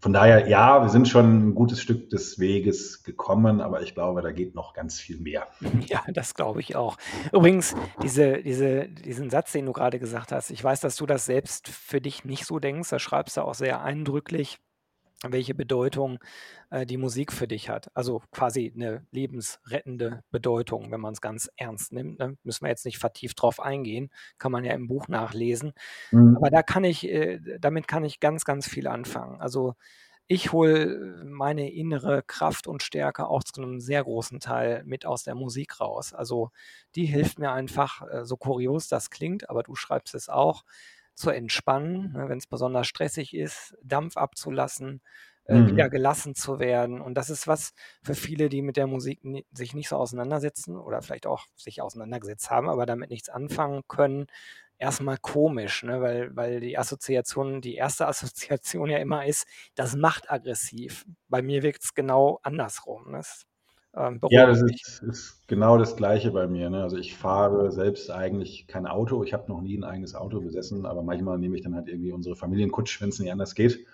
von 0.00 0.14
daher, 0.14 0.48
ja, 0.48 0.82
wir 0.82 0.88
sind 0.88 1.08
schon 1.08 1.50
ein 1.50 1.54
gutes 1.54 1.82
Stück 1.82 2.08
des 2.08 2.38
Weges 2.38 3.02
gekommen, 3.02 3.60
aber 3.60 3.82
ich 3.82 3.94
glaube, 3.94 4.22
da 4.22 4.32
geht 4.32 4.54
noch 4.54 4.72
ganz 4.72 4.98
viel 4.98 5.20
mehr. 5.20 5.46
Ja, 5.86 6.02
das 6.08 6.34
glaube 6.34 6.60
ich 6.60 6.74
auch. 6.74 6.96
Übrigens, 7.32 7.74
diese, 8.02 8.42
diese, 8.42 8.88
diesen 8.88 9.28
Satz, 9.28 9.52
den 9.52 9.66
du 9.66 9.72
gerade 9.72 9.98
gesagt 9.98 10.32
hast, 10.32 10.50
ich 10.50 10.64
weiß, 10.64 10.80
dass 10.80 10.96
du 10.96 11.04
das 11.04 11.26
selbst 11.26 11.68
für 11.68 12.00
dich 12.00 12.24
nicht 12.24 12.46
so 12.46 12.58
denkst, 12.58 12.88
da 12.88 12.98
schreibst 12.98 13.36
du 13.36 13.42
auch 13.42 13.54
sehr 13.54 13.82
eindrücklich 13.82 14.58
welche 15.22 15.54
Bedeutung 15.54 16.18
äh, 16.70 16.86
die 16.86 16.96
Musik 16.96 17.32
für 17.32 17.46
dich 17.46 17.68
hat. 17.68 17.90
Also 17.94 18.22
quasi 18.30 18.72
eine 18.74 19.06
lebensrettende 19.10 20.22
Bedeutung, 20.30 20.90
wenn 20.90 21.00
man 21.00 21.12
es 21.12 21.20
ganz 21.20 21.50
ernst 21.56 21.92
nimmt. 21.92 22.18
Ne? 22.18 22.36
Müssen 22.42 22.64
wir 22.64 22.70
jetzt 22.70 22.86
nicht 22.86 22.98
vertieft 22.98 23.40
drauf 23.40 23.60
eingehen, 23.60 24.10
kann 24.38 24.52
man 24.52 24.64
ja 24.64 24.72
im 24.72 24.88
Buch 24.88 25.08
nachlesen. 25.08 25.72
Mhm. 26.10 26.36
Aber 26.36 26.50
da 26.50 26.62
kann 26.62 26.84
ich, 26.84 27.06
äh, 27.08 27.40
damit 27.60 27.86
kann 27.86 28.04
ich 28.04 28.20
ganz, 28.20 28.44
ganz 28.44 28.66
viel 28.66 28.86
anfangen. 28.86 29.40
Also 29.40 29.74
ich 30.32 30.52
hole 30.52 31.24
meine 31.24 31.72
innere 31.72 32.22
Kraft 32.22 32.68
und 32.68 32.84
Stärke 32.84 33.26
auch 33.26 33.42
zu 33.42 33.60
einem 33.60 33.80
sehr 33.80 34.04
großen 34.04 34.38
Teil 34.38 34.84
mit 34.84 35.04
aus 35.04 35.24
der 35.24 35.34
Musik 35.34 35.80
raus. 35.80 36.14
Also 36.14 36.50
die 36.94 37.04
hilft 37.04 37.40
mir 37.40 37.50
einfach, 37.50 38.02
äh, 38.08 38.24
so 38.24 38.36
kurios 38.36 38.86
das 38.86 39.10
klingt, 39.10 39.50
aber 39.50 39.64
du 39.64 39.74
schreibst 39.74 40.14
es 40.14 40.28
auch, 40.28 40.64
zu 41.20 41.30
entspannen, 41.30 42.12
ne, 42.12 42.28
wenn 42.28 42.38
es 42.38 42.46
besonders 42.46 42.86
stressig 42.86 43.34
ist, 43.34 43.76
Dampf 43.82 44.16
abzulassen, 44.16 45.02
äh, 45.44 45.54
mhm. 45.54 45.68
wieder 45.68 45.90
gelassen 45.90 46.34
zu 46.34 46.58
werden. 46.58 47.00
Und 47.00 47.14
das 47.14 47.30
ist 47.30 47.46
was 47.46 47.72
für 48.02 48.14
viele, 48.14 48.48
die 48.48 48.62
mit 48.62 48.76
der 48.76 48.86
Musik 48.86 49.24
ni 49.24 49.46
sich 49.52 49.74
nicht 49.74 49.88
so 49.88 49.96
auseinandersetzen 49.96 50.76
oder 50.76 51.02
vielleicht 51.02 51.26
auch 51.26 51.46
sich 51.56 51.82
auseinandergesetzt 51.82 52.50
haben, 52.50 52.68
aber 52.68 52.86
damit 52.86 53.10
nichts 53.10 53.28
anfangen 53.28 53.82
können, 53.88 54.26
erstmal 54.78 55.18
komisch, 55.18 55.82
ne? 55.82 56.00
weil, 56.00 56.34
weil 56.34 56.60
die 56.60 56.78
Assoziation, 56.78 57.60
die 57.60 57.76
erste 57.76 58.06
Assoziation 58.08 58.90
ja 58.90 58.98
immer 58.98 59.26
ist, 59.26 59.46
das 59.74 59.94
macht 59.94 60.30
aggressiv. 60.30 61.04
Bei 61.28 61.42
mir 61.42 61.62
wirkt 61.62 61.84
es 61.84 61.94
genau 61.94 62.40
andersrum. 62.42 63.10
Ne? 63.10 63.18
Das 63.18 63.46
ähm, 63.96 64.20
ja, 64.30 64.46
das 64.46 64.62
ist, 64.62 65.02
ist, 65.02 65.48
genau 65.48 65.76
das 65.76 65.96
Gleiche 65.96 66.30
bei 66.30 66.46
mir. 66.46 66.70
Ne? 66.70 66.82
Also 66.82 66.96
ich 66.96 67.16
fahre 67.16 67.72
selbst 67.72 68.10
eigentlich 68.10 68.66
kein 68.66 68.86
Auto. 68.86 69.24
Ich 69.24 69.32
habe 69.32 69.48
noch 69.48 69.60
nie 69.60 69.76
ein 69.76 69.84
eigenes 69.84 70.14
Auto 70.14 70.40
besessen, 70.40 70.86
aber 70.86 71.02
manchmal 71.02 71.38
nehme 71.38 71.56
ich 71.56 71.62
dann 71.62 71.74
halt 71.74 71.88
irgendwie 71.88 72.12
unsere 72.12 72.36
Familienkutsch, 72.36 73.00
wenn 73.00 73.08
es 73.08 73.18
nicht 73.18 73.32
anders 73.32 73.54
geht. 73.54 73.84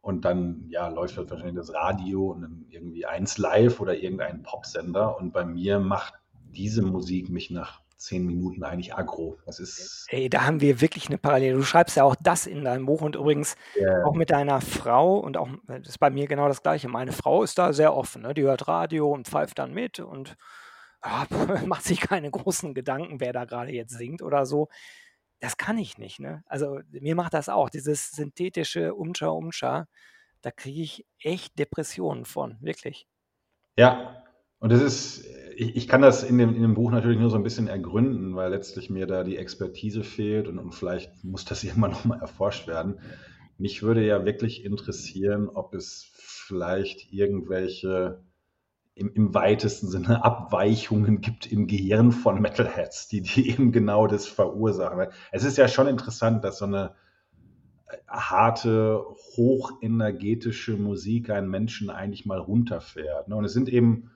Und 0.00 0.24
dann 0.24 0.66
ja, 0.68 0.88
läuft 0.88 1.16
halt 1.16 1.30
wahrscheinlich 1.30 1.56
das 1.56 1.72
Radio 1.72 2.30
und 2.30 2.42
dann 2.42 2.66
irgendwie 2.68 3.06
eins 3.06 3.38
live 3.38 3.80
oder 3.80 3.96
irgendein 3.96 4.42
Popsender. 4.42 5.18
Und 5.18 5.32
bei 5.32 5.44
mir 5.44 5.80
macht 5.80 6.14
diese 6.52 6.82
Musik 6.82 7.30
mich 7.30 7.50
nach 7.50 7.83
zehn 7.96 8.26
Minuten 8.26 8.62
eigentlich 8.64 8.94
aggro. 8.94 9.38
Das 9.46 9.60
ist. 9.60 10.06
Ey, 10.08 10.28
da 10.28 10.44
haben 10.44 10.60
wir 10.60 10.80
wirklich 10.80 11.08
eine 11.08 11.18
Parallele. 11.18 11.56
Du 11.56 11.62
schreibst 11.62 11.96
ja 11.96 12.04
auch 12.04 12.16
das 12.20 12.46
in 12.46 12.64
deinem 12.64 12.86
Buch 12.86 13.00
und 13.00 13.16
übrigens 13.16 13.56
yeah. 13.76 14.04
auch 14.04 14.14
mit 14.14 14.30
deiner 14.30 14.60
Frau 14.60 15.18
und 15.18 15.36
auch, 15.36 15.48
das 15.66 15.88
ist 15.88 15.98
bei 15.98 16.10
mir 16.10 16.26
genau 16.26 16.48
das 16.48 16.62
Gleiche. 16.62 16.88
Meine 16.88 17.12
Frau 17.12 17.42
ist 17.42 17.58
da 17.58 17.72
sehr 17.72 17.94
offen, 17.94 18.22
ne? 18.22 18.34
die 18.34 18.42
hört 18.42 18.68
Radio 18.68 19.10
und 19.10 19.28
pfeift 19.28 19.58
dann 19.58 19.72
mit 19.72 20.00
und 20.00 20.36
ja, 21.04 21.26
macht 21.66 21.84
sich 21.84 22.00
keine 22.00 22.30
großen 22.30 22.74
Gedanken, 22.74 23.20
wer 23.20 23.32
da 23.32 23.44
gerade 23.44 23.72
jetzt 23.72 23.96
singt 23.96 24.22
oder 24.22 24.46
so. 24.46 24.68
Das 25.40 25.56
kann 25.56 25.78
ich 25.78 25.98
nicht, 25.98 26.20
ne? 26.20 26.42
Also 26.46 26.80
mir 26.90 27.14
macht 27.14 27.34
das 27.34 27.48
auch, 27.48 27.68
dieses 27.68 28.10
synthetische 28.12 28.94
Umscha 28.94 29.28
Umscha, 29.28 29.86
da 30.40 30.50
kriege 30.50 30.82
ich 30.82 31.06
echt 31.18 31.58
Depressionen 31.58 32.24
von, 32.24 32.56
wirklich. 32.60 33.06
Ja, 33.76 34.22
und 34.58 34.72
das 34.72 34.80
ist, 34.80 35.26
ich, 35.56 35.76
ich 35.76 35.88
kann 35.88 36.02
das 36.02 36.22
in 36.22 36.38
dem, 36.38 36.54
in 36.54 36.62
dem 36.62 36.74
Buch 36.74 36.90
natürlich 36.90 37.18
nur 37.18 37.30
so 37.30 37.36
ein 37.36 37.42
bisschen 37.42 37.68
ergründen, 37.68 38.34
weil 38.36 38.50
letztlich 38.50 38.90
mir 38.90 39.06
da 39.06 39.24
die 39.24 39.36
Expertise 39.36 40.04
fehlt 40.04 40.48
und, 40.48 40.58
und 40.58 40.74
vielleicht 40.74 41.24
muss 41.24 41.44
das 41.44 41.64
irgendwann 41.64 41.92
nochmal 41.92 42.20
erforscht 42.20 42.66
werden. 42.66 43.00
Mich 43.56 43.82
würde 43.82 44.04
ja 44.04 44.24
wirklich 44.24 44.64
interessieren, 44.64 45.48
ob 45.48 45.74
es 45.74 46.10
vielleicht 46.14 47.12
irgendwelche 47.12 48.22
im, 48.94 49.12
im 49.12 49.34
weitesten 49.34 49.88
Sinne 49.88 50.24
Abweichungen 50.24 51.20
gibt 51.20 51.50
im 51.50 51.66
Gehirn 51.66 52.12
von 52.12 52.40
Metalheads, 52.40 53.08
die, 53.08 53.22
die 53.22 53.50
eben 53.50 53.72
genau 53.72 54.06
das 54.06 54.26
verursachen. 54.26 55.08
Es 55.32 55.44
ist 55.44 55.58
ja 55.58 55.68
schon 55.68 55.88
interessant, 55.88 56.44
dass 56.44 56.58
so 56.58 56.64
eine 56.64 56.94
äh, 57.88 57.96
harte, 58.08 59.04
hochenergetische 59.36 60.76
Musik 60.76 61.30
einen 61.30 61.48
Menschen 61.48 61.90
eigentlich 61.90 62.26
mal 62.26 62.38
runterfährt. 62.38 63.28
Ne? 63.28 63.36
Und 63.36 63.44
es 63.44 63.52
sind 63.52 63.68
eben 63.68 64.10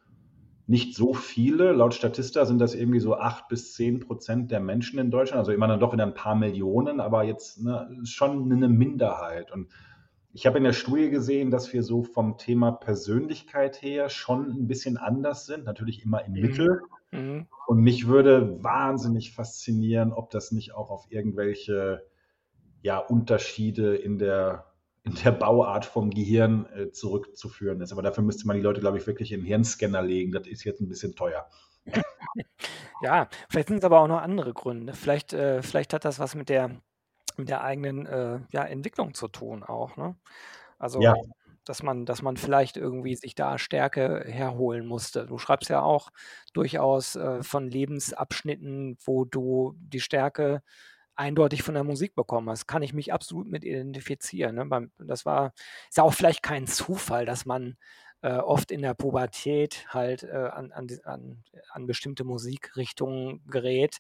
nicht 0.69 0.95
so 0.95 1.15
viele. 1.15 1.73
Laut 1.73 1.95
Statista 1.95 2.45
sind 2.45 2.61
das 2.61 2.75
irgendwie 2.75 3.01
so 3.01 3.17
acht 3.17 3.49
bis 3.49 3.73
zehn 3.73 4.01
Prozent 4.01 4.51
der 4.51 4.61
Menschen 4.61 4.99
in 4.99 5.11
Deutschland. 5.11 5.39
Also 5.39 5.53
immer 5.53 5.67
dann 5.67 5.81
doch 5.81 5.95
wieder 5.95 6.05
ein 6.05 6.13
paar 6.13 6.35
Millionen, 6.35 7.01
aber 7.01 7.25
jetzt 7.25 7.63
ne, 7.63 7.89
schon 8.05 8.53
eine 8.53 8.69
Minderheit. 8.69 9.51
Und 9.51 9.69
ich 10.35 10.47
habe 10.47 10.59
in 10.59 10.65
der 10.65 10.75
Studie 10.75 11.09
gesehen, 11.09 11.51
dass 11.51 11.73
wir 11.73 11.83
so 11.83 12.03
vom 12.03 12.37
Thema 12.37 12.71
Persönlichkeit 12.71 13.81
her 13.81 14.11
schon 14.11 14.51
ein 14.51 14.67
bisschen 14.69 14.99
anders 14.99 15.47
sind. 15.47 15.65
Natürlich 15.65 16.05
immer 16.05 16.23
im 16.27 16.35
mhm. 16.35 16.41
Mittel. 16.43 16.81
Mhm. 17.13 17.47
Und 17.67 17.81
mich 17.81 18.07
würde 18.07 18.63
wahnsinnig 18.63 19.33
faszinieren, 19.33 20.13
ob 20.13 20.31
das 20.31 20.53
nicht 20.53 20.75
auch 20.75 20.91
auf 20.91 21.07
irgendwelche 21.09 22.03
ja, 22.83 22.99
Unterschiede 22.99 23.97
in 23.97 24.19
der 24.19 24.67
in 24.67 24.68
der 25.15 25.33
Bauart 25.33 25.85
vom 25.85 26.11
Gehirn 26.11 26.67
äh, 26.75 26.91
zurückzuführen 26.91 27.81
ist. 27.81 27.93
Aber 27.93 28.03
dafür 28.03 28.25
müsste 28.25 28.47
man 28.47 28.57
die 28.57 28.63
Leute, 28.63 28.81
glaube 28.81 28.99
ich, 28.99 29.07
wirklich 29.07 29.33
in 29.33 29.41
den 29.41 29.47
Hirnscanner 29.47 30.03
legen. 30.03 30.33
Das 30.33 30.47
ist 30.47 30.65
jetzt 30.65 30.81
ein 30.81 30.89
bisschen 30.89 31.15
teuer. 31.15 31.49
ja, 33.03 33.29
vielleicht 33.49 33.69
sind 33.69 33.79
es 33.79 33.85
aber 33.85 34.01
auch 34.01 34.09
noch 34.09 34.21
andere 34.21 34.53
Gründe. 34.55 34.93
Vielleicht, 34.95 35.33
äh, 35.33 35.63
vielleicht 35.63 35.93
hat 35.95 36.05
das 36.05 36.19
was 36.19 36.35
mit 36.35 36.49
der, 36.49 36.81
mit 37.37 37.49
der 37.49 37.63
eigenen 37.63 38.07
äh, 38.07 38.41
ja, 38.53 38.65
Entwicklung 38.65 39.15
zu 39.15 39.29
tun 39.29 39.63
auch. 39.63 39.97
Ne? 39.97 40.17
Also, 40.79 41.01
ja. 41.01 41.15
dass, 41.65 41.83
man, 41.83 42.07
dass 42.07 42.23
man 42.23 42.37
vielleicht 42.37 42.77
irgendwie 42.77 43.17
sich 43.17 43.35
da 43.35 43.59
Stärke 43.59 44.25
herholen 44.27 44.87
musste. 44.87 45.27
Du 45.27 45.39
schreibst 45.39 45.71
ja 45.71 45.83
auch 45.83 46.11
durchaus 46.53 47.17
äh, 47.17 47.43
von 47.43 47.69
Lebensabschnitten, 47.69 48.97
wo 49.05 49.25
du 49.25 49.75
die 49.79 50.01
Stärke 50.01 50.63
eindeutig 51.19 51.63
von 51.63 51.75
der 51.75 51.85
Musik 51.85 52.15
bekommen 52.15 52.49
hast, 52.49 52.67
kann 52.67 52.83
ich 52.83 52.95
mich 52.95 53.13
absolut 53.13 53.49
mit 53.49 53.65
identifizieren. 53.65 54.55
Ne? 54.55 54.91
Das 54.99 55.27
war, 55.27 55.53
ist 55.89 55.97
ja 55.97 56.05
auch 56.05 56.15
vielleicht 56.15 56.43
kein 56.43 56.67
Zufall, 56.67 57.27
dass 57.27 57.45
man 57.45 57.77
äh, 58.23 58.37
oft 58.37 58.71
in 58.71 58.83
der 58.83 58.95
Pubertät 58.95 59.87
halt 59.89 60.23
äh, 60.23 60.51
an, 60.53 60.73
an, 60.73 61.43
an, 61.73 61.87
bestimmte 61.87 62.25
Musikrichtungen 62.25 63.43
gerät. 63.47 63.99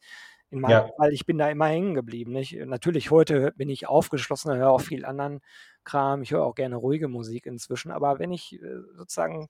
In 0.50 0.61
meinem 0.61 0.70
ja. 0.70 0.90
Fall, 0.96 1.12
ich 1.12 1.26
bin 1.26 1.38
da 1.38 1.50
immer 1.50 1.66
hängen 1.66 1.94
geblieben. 1.94 2.33
Nicht? 2.33 2.57
Natürlich, 2.64 3.11
heute 3.11 3.52
bin 3.57 3.68
ich 3.68 3.87
aufgeschlossen, 3.87 4.54
höre 4.57 4.70
auch 4.70 4.81
viel 4.81 5.04
anderen 5.04 5.40
Kram. 5.85 6.22
Ich 6.22 6.31
höre 6.31 6.44
auch 6.44 6.54
gerne 6.54 6.76
ruhige 6.76 7.09
Musik 7.09 7.46
inzwischen. 7.46 7.90
Aber 7.90 8.18
wenn 8.18 8.33
ich 8.33 8.54
äh, 8.54 8.81
sozusagen 8.96 9.48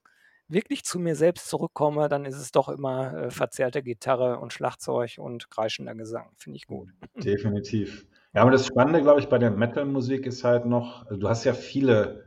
wirklich 0.49 0.85
zu 0.85 0.99
mir 0.99 1.15
selbst 1.15 1.49
zurückkomme, 1.49 2.09
dann 2.09 2.25
ist 2.25 2.37
es 2.37 2.51
doch 2.51 2.69
immer 2.69 3.15
äh, 3.15 3.31
verzerrte 3.31 3.83
Gitarre 3.83 4.39
und 4.39 4.53
Schlagzeug 4.53 5.17
und 5.19 5.51
kreischender 5.51 5.95
Gesang. 5.95 6.31
Finde 6.37 6.57
ich 6.57 6.67
gut. 6.67 6.89
Definitiv. 7.17 8.07
Ja, 8.35 8.43
aber 8.43 8.51
das 8.51 8.67
Spannende, 8.67 9.03
glaube 9.03 9.21
ich, 9.21 9.29
bei 9.29 9.39
der 9.39 9.51
Metal-Musik 9.51 10.27
ist 10.27 10.45
halt 10.45 10.67
noch, 10.67 11.07
also 11.07 11.17
du 11.17 11.29
hast 11.29 11.45
ja 11.45 11.55
viele 11.55 12.27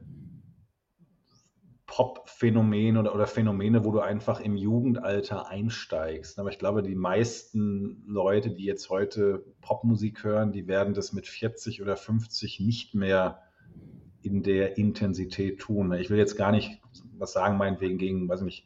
Pop-Phänomene 1.91 2.99
oder, 2.99 3.13
oder 3.13 3.27
Phänomene, 3.27 3.83
wo 3.83 3.91
du 3.91 3.99
einfach 3.99 4.39
im 4.39 4.55
Jugendalter 4.55 5.49
einsteigst. 5.49 6.39
Aber 6.39 6.49
ich 6.49 6.57
glaube, 6.57 6.83
die 6.83 6.95
meisten 6.95 8.03
Leute, 8.07 8.49
die 8.49 8.63
jetzt 8.63 8.89
heute 8.89 9.43
Popmusik 9.59 10.23
hören, 10.23 10.53
die 10.53 10.67
werden 10.67 10.93
das 10.93 11.11
mit 11.11 11.27
40 11.27 11.81
oder 11.81 11.97
50 11.97 12.61
nicht 12.61 12.95
mehr 12.95 13.41
in 14.21 14.43
der 14.43 14.77
Intensität 14.77 15.59
tun. 15.59 15.93
Ich 15.93 16.09
will 16.09 16.17
jetzt 16.17 16.37
gar 16.37 16.51
nicht 16.51 16.79
was 17.17 17.33
sagen, 17.33 17.57
meinetwegen 17.57 17.97
gegen, 17.97 18.27
weiß 18.27 18.41
nicht, 18.41 18.65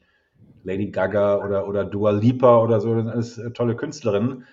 Lady 0.63 0.89
Gaga 0.89 1.43
oder, 1.45 1.67
oder 1.67 1.85
Dua 1.85 2.11
Lipa 2.11 2.59
oder 2.59 2.81
so, 2.81 2.95
das 2.95 3.03
sind 3.03 3.11
alles 3.11 3.37
äh, 3.37 3.51
tolle 3.51 3.75
Künstlerinnen. 3.75 4.45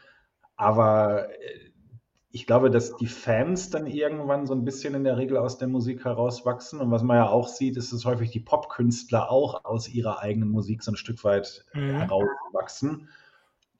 Aber 0.56 1.28
äh, 1.30 1.72
ich 2.30 2.46
glaube, 2.46 2.70
dass 2.70 2.96
die 2.96 3.06
Fans 3.06 3.70
dann 3.70 3.86
irgendwann 3.86 4.46
so 4.46 4.54
ein 4.54 4.64
bisschen 4.64 4.94
in 4.94 5.04
der 5.04 5.18
Regel 5.18 5.36
aus 5.36 5.58
der 5.58 5.68
Musik 5.68 6.04
herauswachsen. 6.04 6.80
Und 6.80 6.90
was 6.90 7.02
man 7.02 7.18
ja 7.18 7.28
auch 7.28 7.48
sieht, 7.48 7.76
ist, 7.76 7.92
dass 7.92 8.04
häufig 8.04 8.30
die 8.30 8.40
Popkünstler 8.40 9.30
auch 9.30 9.64
aus 9.64 9.88
ihrer 9.88 10.20
eigenen 10.20 10.48
Musik 10.48 10.82
so 10.82 10.92
ein 10.92 10.96
Stück 10.96 11.22
weit 11.24 11.64
mhm. 11.74 11.90
herauswachsen. 11.90 13.08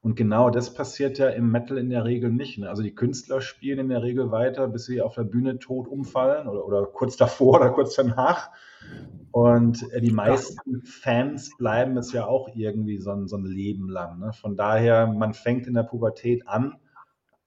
Und 0.03 0.17
genau 0.17 0.51
das 0.51 0.75
passiert 0.75 1.19
ja 1.19 1.29
im 1.29 1.51
Metal 1.53 1.79
in 1.79 1.89
der 1.89 2.05
Regel 2.05 2.33
nicht. 2.33 2.59
Ne? 2.59 2.69
Also 2.69 2.83
die 2.83 2.95
Künstler 2.95 3.41
spielen 3.41 3.79
in 3.79 3.89
der 3.89 4.03
Regel 4.03 4.33
weiter, 4.33 4.67
bis 4.67 4.87
sie 4.87 5.01
auf 5.01 5.15
der 5.15 5.23
Bühne 5.23 5.61
tot 5.61 5.87
umfallen 5.87 6.49
oder, 6.49 6.67
oder 6.67 6.87
kurz 6.87 7.17
davor 7.17 7.57
oder 7.61 7.71
kurz 7.71 7.95
danach. 7.95 8.51
Und 9.31 9.89
äh, 9.93 10.01
die 10.01 10.11
meisten 10.11 10.83
Fans 10.83 11.57
bleiben 11.57 11.97
es 11.97 12.13
ja 12.13 12.27
auch 12.27 12.49
irgendwie 12.55 12.99
so 12.99 13.13
ein, 13.13 13.29
so 13.29 13.37
ein 13.37 13.47
Leben 13.47 13.89
lang. 13.89 14.19
Ne? 14.19 14.33
Von 14.33 14.57
daher, 14.57 15.07
man 15.07 15.35
fängt 15.35 15.69
in 15.69 15.75
der 15.75 15.85
Pubertät 15.85 16.49
an 16.49 16.75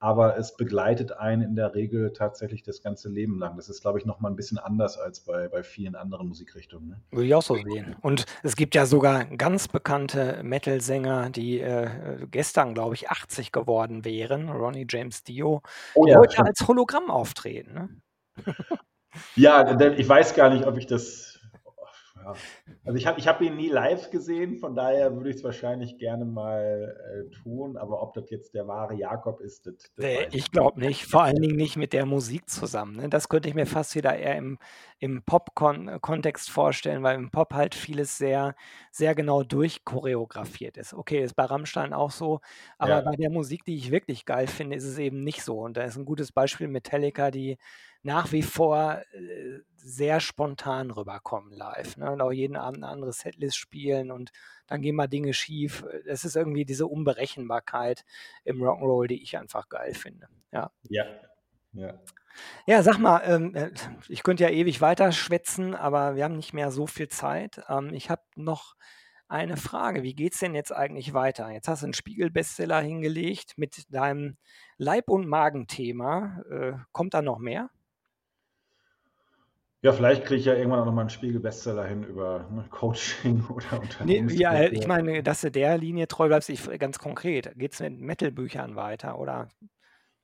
aber 0.06 0.38
es 0.38 0.56
begleitet 0.56 1.14
einen 1.14 1.42
in 1.42 1.56
der 1.56 1.74
Regel 1.74 2.14
tatsächlich 2.14 2.62
das 2.62 2.84
ganze 2.84 3.10
Leben 3.10 3.40
lang. 3.40 3.56
Das 3.56 3.70
ist, 3.70 3.82
glaube 3.82 3.98
ich, 3.98 4.06
noch 4.06 4.20
mal 4.20 4.30
ein 4.30 4.36
bisschen 4.36 4.60
anders 4.60 5.00
als 5.00 5.22
bei, 5.22 5.48
bei 5.48 5.64
vielen 5.64 5.96
anderen 5.96 6.28
Musikrichtungen. 6.28 6.90
Ne? 6.90 7.02
Würde 7.10 7.26
ich 7.26 7.34
auch 7.34 7.42
so 7.42 7.56
sehen. 7.56 7.96
Und 8.02 8.28
es 8.44 8.56
gibt 8.56 8.76
ja 8.76 8.86
sogar 8.86 9.26
ganz 9.26 9.68
bekannte 9.68 10.44
Metal-Sänger, 10.44 11.32
die 11.32 11.60
äh, 11.60 12.28
gestern, 12.30 12.76
glaube 12.76 12.94
ich, 12.94 13.10
80 13.10 13.52
geworden 13.52 14.06
wären. 14.06 14.48
Ronnie 14.50 14.86
James 14.88 15.24
Dio, 15.24 15.64
oh, 15.96 16.06
die 16.06 16.12
ja, 16.12 16.20
heute 16.20 16.34
stimmt. 16.34 16.50
als 16.50 16.68
Hologramm 16.68 17.10
auftreten. 17.10 17.74
Ne? 17.74 18.46
ja, 19.36 19.80
ich 19.80 20.08
weiß 20.08 20.36
gar 20.36 20.54
nicht, 20.54 20.68
ob 20.68 20.78
ich 20.78 20.86
das 20.86 21.35
ja. 22.26 22.36
Also 22.86 22.98
ich 22.98 23.06
habe 23.06 23.20
ich 23.20 23.28
hab 23.28 23.42
ihn 23.42 23.56
nie 23.56 23.70
live 23.70 24.10
gesehen, 24.10 24.58
von 24.58 24.76
daher 24.76 25.16
würde 25.16 25.30
ich 25.30 25.38
es 25.38 25.44
wahrscheinlich 25.44 25.98
gerne 25.98 26.26
mal 26.26 26.96
äh, 26.98 27.36
tun, 27.36 27.78
aber 27.78 28.02
ob 28.02 28.14
das 28.14 28.30
jetzt 28.30 28.54
der 28.54 28.68
wahre 28.68 28.96
Jakob 28.96 29.42
ist, 29.42 29.68
das, 29.68 29.76
das 29.96 30.06
äh, 30.06 30.28
ich 30.32 30.52
glaube 30.52 30.80
nicht, 30.80 31.06
vor 31.06 31.24
allen 31.24 31.42
Dingen 31.42 31.56
nicht 31.56 31.78
mit 31.78 31.94
der 31.94 32.06
Musik 32.06 32.50
zusammen. 32.50 32.96
Ne? 32.96 33.10
Das 33.10 33.30
könnte 33.30 33.50
ich 33.50 33.56
mir 33.56 33.66
fast 33.66 33.96
wieder 33.96 34.16
eher 34.16 34.36
im, 34.38 34.58
im 35.00 35.24
Pop-Kontext 35.24 36.50
vorstellen, 36.50 37.04
weil 37.04 37.16
im 37.16 37.32
Pop 37.32 37.54
halt 37.54 37.76
vieles 37.76 38.18
sehr, 38.18 38.56
sehr 38.92 39.14
genau 39.14 39.44
durchchoreografiert 39.44 40.78
ist. 40.78 40.94
Okay, 40.94 41.24
ist 41.24 41.36
bei 41.36 41.46
Rammstein 41.46 41.94
auch 41.94 42.12
so, 42.12 42.42
aber 42.78 42.90
ja. 42.90 43.02
bei 43.02 43.16
der 43.16 43.30
Musik, 43.30 43.66
die 43.66 43.76
ich 43.76 43.92
wirklich 43.92 44.26
geil 44.26 44.48
finde, 44.48 44.76
ist 44.76 44.86
es 44.86 44.98
eben 44.98 45.24
nicht 45.24 45.44
so. 45.44 45.60
Und 45.60 45.78
da 45.78 45.84
ist 45.84 45.96
ein 45.96 46.06
gutes 46.06 46.32
Beispiel 46.32 46.68
Metallica, 46.68 47.30
die 47.30 47.58
nach 48.06 48.32
wie 48.32 48.44
vor 48.44 49.02
äh, 49.14 49.62
sehr 49.78 50.20
spontan 50.20 50.92
rüberkommen 50.92 51.52
live. 51.52 51.98
Ne? 51.98 52.12
Und 52.12 52.22
auch 52.22 52.32
jeden 52.32 52.56
Abend 52.56 52.84
eine 52.84 52.92
andere 52.92 53.12
Setlist 53.12 53.58
spielen 53.58 54.12
und 54.12 54.32
dann 54.68 54.82
gehen 54.82 54.96
mal 54.96 55.08
Dinge 55.08 55.34
schief. 55.34 55.84
Es 56.06 56.24
ist 56.24 56.36
irgendwie 56.36 56.66
diese 56.66 56.86
Unberechenbarkeit 56.86 58.06
im 58.44 58.62
Rock'n'Roll, 58.62 59.08
die 59.08 59.24
ich 59.24 59.38
einfach 59.38 59.70
geil 59.70 59.96
finde. 59.96 60.28
Ja. 60.52 60.72
Ja. 60.84 61.06
Ja. 61.74 62.00
Ja, 62.68 62.84
sag 62.84 63.00
mal, 63.00 63.22
ähm, 63.26 63.56
äh, 63.56 63.72
ich 64.08 64.22
könnte 64.22 64.44
ja 64.44 64.50
ewig 64.50 64.82
weiter 64.82 65.12
schwätzen, 65.12 65.74
aber 65.74 66.16
wir 66.16 66.26
haben 66.26 66.36
nicht 66.36 66.54
mehr 66.54 66.70
so 66.70 66.86
viel 66.86 67.08
Zeit. 67.08 67.64
Ähm, 67.70 67.92
ich 67.94 68.10
habe 68.10 68.22
noch 68.36 68.76
eine 69.28 69.58
Frage. 69.58 70.04
Wie 70.04 70.14
geht 70.14 70.34
es 70.34 70.40
denn 70.40 70.54
jetzt 70.54 70.72
eigentlich 70.72 71.14
weiter? 71.14 71.50
Jetzt 71.50 71.68
hast 71.68 71.82
du 71.82 71.88
einen 71.88 71.94
Spiegel-Bestseller 71.94 72.82
hingelegt 72.82 73.54
mit 73.58 73.86
deinem 73.90 74.38
Leib- 74.78 75.10
und 75.10 75.28
Magenthema. 75.28 76.42
Äh, 76.52 76.74
kommt 76.92 77.14
da 77.14 77.22
noch 77.24 77.40
mehr? 77.40 77.70
Ja, 79.86 79.94
vielleicht 79.94 80.26
kriege 80.26 80.40
ich 80.40 80.46
ja 80.46 80.56
irgendwann 80.56 80.80
auch 80.80 80.86
nochmal 80.86 81.04
einen 81.04 81.12
Spiegel-Bestseller 81.12 81.86
hin 81.86 82.02
über 82.02 82.50
ne, 82.50 82.66
Coaching 82.72 83.46
oder 83.50 83.84
Nee, 84.04 84.26
ja, 84.30 84.64
ich 84.64 84.88
meine, 84.88 85.22
dass 85.22 85.42
du 85.42 85.52
der 85.52 85.78
Linie 85.78 86.08
treu 86.08 86.26
bleibst, 86.26 86.50
ich, 86.50 86.68
ganz 86.80 86.98
konkret. 86.98 87.54
Geht 87.56 87.74
es 87.74 87.82
mit 87.82 88.00
Metal-Büchern 88.00 88.76
weiter 88.76 89.20
oder? 89.20 89.48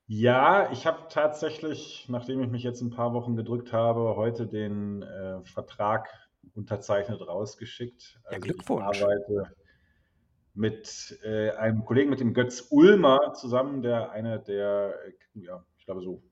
Ja, 0.07 0.71
ich 0.71 0.87
habe 0.87 1.03
tatsächlich, 1.09 2.07
nachdem 2.09 2.41
ich 2.41 2.49
mich 2.49 2.63
jetzt 2.63 2.81
ein 2.81 2.89
paar 2.89 3.13
Wochen 3.13 3.35
gedrückt 3.35 3.71
habe, 3.71 4.15
heute 4.15 4.47
den 4.47 5.03
äh, 5.03 5.43
Vertrag 5.43 6.09
unterzeichnet 6.55 7.21
rausgeschickt. 7.21 8.19
Ja, 8.23 8.29
Also 8.31 8.37
ich 8.37 8.41
Glückwunsch. 8.41 9.03
arbeite 9.03 9.53
mit 10.55 11.19
äh, 11.23 11.51
einem 11.51 11.85
Kollegen, 11.85 12.09
mit 12.09 12.19
dem 12.19 12.33
Götz 12.33 12.65
Ulmer 12.71 13.33
zusammen, 13.35 13.83
der 13.83 14.09
einer 14.09 14.39
der, 14.39 14.95
äh, 15.05 15.39
ja, 15.39 15.63
ich 15.77 15.85
glaube 15.85 16.01
so 16.01 16.23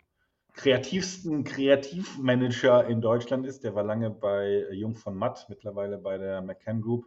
kreativsten 0.60 1.46
Kreativmanager 1.46 2.86
in 2.86 3.00
Deutschland 3.00 3.46
ist. 3.46 3.64
Der 3.64 3.76
war 3.76 3.84
lange 3.84 4.10
bei 4.10 4.66
Jung 4.72 4.94
von 4.94 5.16
Matt, 5.16 5.46
mittlerweile 5.48 5.98
bei 5.98 6.18
der 6.18 6.42
McCann 6.42 6.82
Group, 6.82 7.06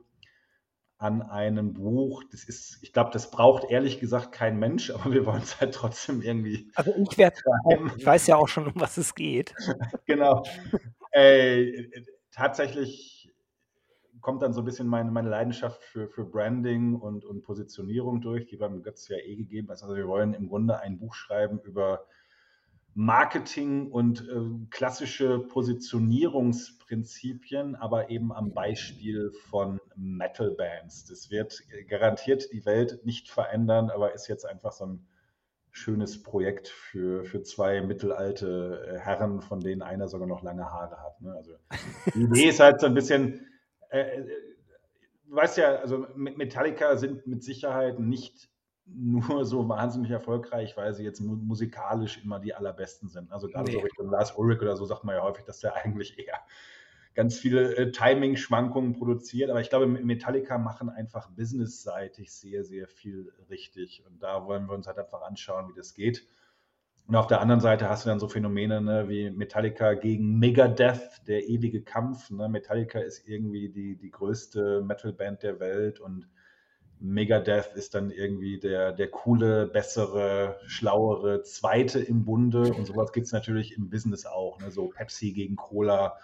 an 0.97 1.21
einem 1.21 1.75
Buch. 1.75 2.25
Das 2.31 2.45
ist, 2.45 2.79
ich 2.81 2.95
glaube, 2.95 3.11
das 3.13 3.31
braucht 3.31 3.71
ehrlich 3.71 4.01
gesagt 4.01 4.33
kein 4.33 4.59
Mensch, 4.59 4.91
aber 4.91 5.13
wir 5.13 5.27
wollen 5.27 5.43
es 5.43 5.61
halt 5.61 5.75
trotzdem 5.75 6.23
irgendwie. 6.23 6.71
Also 6.77 6.95
ich 6.97 7.19
werde, 7.19 7.37
ich 7.99 8.07
weiß 8.07 8.27
ja 8.29 8.37
auch 8.37 8.49
schon, 8.49 8.69
um 8.69 8.73
was 8.77 8.97
es 8.97 9.15
geht. 9.15 9.55
genau. 10.07 10.45
Äh, 11.11 11.91
tatsächlich 12.31 13.31
kommt 14.23 14.41
dann 14.41 14.55
so 14.55 14.63
ein 14.63 14.65
bisschen 14.65 14.87
meine, 14.87 15.11
meine 15.11 15.29
Leidenschaft 15.29 15.83
für, 15.83 16.09
für 16.09 16.25
Branding 16.25 16.95
und, 16.95 17.27
und 17.27 17.43
Positionierung 17.43 18.23
durch, 18.23 18.47
die 18.47 18.57
beim 18.57 18.83
Götz 18.83 19.09
ja 19.09 19.19
eh 19.19 19.37
gegeben 19.37 19.71
ist. 19.71 19.83
Also 19.83 19.95
wir 19.95 20.09
wollen 20.09 20.33
im 20.33 20.49
Grunde 20.49 20.81
ein 20.81 20.99
Buch 20.99 21.15
schreiben 21.15 21.61
über 21.61 22.07
Marketing 22.95 23.91
und 23.91 24.29
äh, 24.29 24.43
klassische 24.71 25.39
Positionierungsprinzipien, 25.39 27.75
aber 27.75 28.11
eben 28.11 28.31
am 28.33 28.53
Beispiel 28.53 29.33
von 29.49 29.81
Metal-Bands. 29.97 31.07
Das 31.07 31.31
wird 31.31 31.63
garantiert 31.89 32.53
die 32.53 32.67
Welt 32.67 33.01
nicht 33.05 33.31
verändern, 33.31 33.89
aber 33.89 34.13
ist 34.13 34.29
jetzt 34.29 34.45
einfach 34.45 34.73
so 34.73 34.85
ein 34.87 35.07
schönes 35.71 36.23
Projekt 36.23 36.69
für, 36.69 37.25
für 37.25 37.43
zwei 37.43 37.81
mittelalte 37.81 38.87
äh, 38.87 38.99
Herren, 38.99 39.41
von 39.41 39.61
denen 39.61 39.81
einer 39.81 40.07
sogar 40.07 40.29
noch 40.29 40.43
lange 40.43 40.67
Haare 40.67 41.03
hat. 41.03 41.19
Ne? 41.23 41.33
Also 41.35 41.53
die 42.15 42.25
Idee 42.25 42.51
ist 42.51 42.61
halt 42.61 42.81
so 42.81 42.87
ein 42.87 42.95
bisschen, 42.95 43.47
äh, 43.89 44.19
äh 44.19 44.27
du 45.25 45.35
weißt 45.35 45.57
ja, 45.57 45.77
also 45.77 46.07
Metallica 46.15 46.99
sind 46.99 47.27
mit 47.27 47.43
Sicherheit 47.43 47.99
nicht 47.99 48.52
nur 48.95 49.45
so 49.45 49.69
wahnsinnig 49.69 50.11
erfolgreich, 50.11 50.77
weil 50.77 50.95
sie 50.95 51.05
jetzt 51.05 51.21
musikalisch 51.21 52.23
immer 52.23 52.39
die 52.39 52.55
allerbesten 52.55 53.09
sind. 53.09 53.33
Also 53.33 53.49
gerade 53.49 53.71
nee. 53.71 53.73
so 53.73 53.81
Richtung 53.81 54.11
Lars 54.11 54.33
Ulrich 54.33 54.61
oder 54.61 54.77
so 54.77 54.85
sagt 54.85 55.05
man 55.05 55.17
ja 55.17 55.23
häufig, 55.23 55.45
dass 55.45 55.61
der 55.61 55.77
eigentlich 55.85 56.19
eher 56.19 56.39
ganz 57.15 57.39
viele 57.39 57.77
äh, 57.77 57.91
Timing-Schwankungen 57.91 58.95
produziert. 58.95 59.51
Aber 59.51 59.61
ich 59.61 59.71
glaube, 59.71 59.87
Metallica 59.87 60.59
machen 60.59 60.89
einfach 60.89 61.31
businessseitig 61.31 62.33
sehr, 62.33 62.65
sehr 62.65 62.89
viel 62.89 63.33
richtig. 63.51 64.05
Und 64.07 64.23
da 64.23 64.47
wollen 64.47 64.67
wir 64.67 64.75
uns 64.75 64.87
halt 64.87 64.99
einfach 64.99 65.23
anschauen, 65.23 65.69
wie 65.69 65.77
das 65.77 65.95
geht. 65.95 66.27
Und 67.07 67.17
auf 67.17 67.27
der 67.27 67.41
anderen 67.41 67.61
Seite 67.61 67.89
hast 67.89 68.05
du 68.05 68.11
dann 68.11 68.21
so 68.21 68.29
Phänomene 68.29 68.81
ne, 68.81 69.09
wie 69.09 69.31
Metallica 69.31 69.95
gegen 69.95 70.39
Megadeth, 70.39 71.27
der 71.27 71.49
ewige 71.49 71.83
Kampf. 71.83 72.31
Ne? 72.31 72.49
Metallica 72.49 73.01
ist 73.01 73.29
irgendwie 73.29 73.69
die, 73.69 73.97
die 73.97 74.11
größte 74.11 74.83
Metalband 74.83 75.43
der 75.43 75.59
Welt 75.59 76.01
und 76.01 76.29
Megadeth 77.03 77.73
ist 77.75 77.95
dann 77.95 78.11
irgendwie 78.11 78.59
der, 78.59 78.93
der 78.93 79.09
coole, 79.09 79.67
bessere, 79.67 80.59
schlauere 80.67 81.43
Zweite 81.43 81.99
im 81.99 82.25
Bunde. 82.25 82.73
Und 82.73 82.87
sowas 82.87 83.13
gibt 83.13 83.27
es 83.27 83.33
natürlich 83.33 83.77
im 83.77 83.91
Business 83.91 84.25
auch. 84.25 84.61
Ne? 84.61 84.71
So 84.71 84.89
Pepsi 84.89 85.33
gegen 85.33 85.57
Cola. 85.57 86.17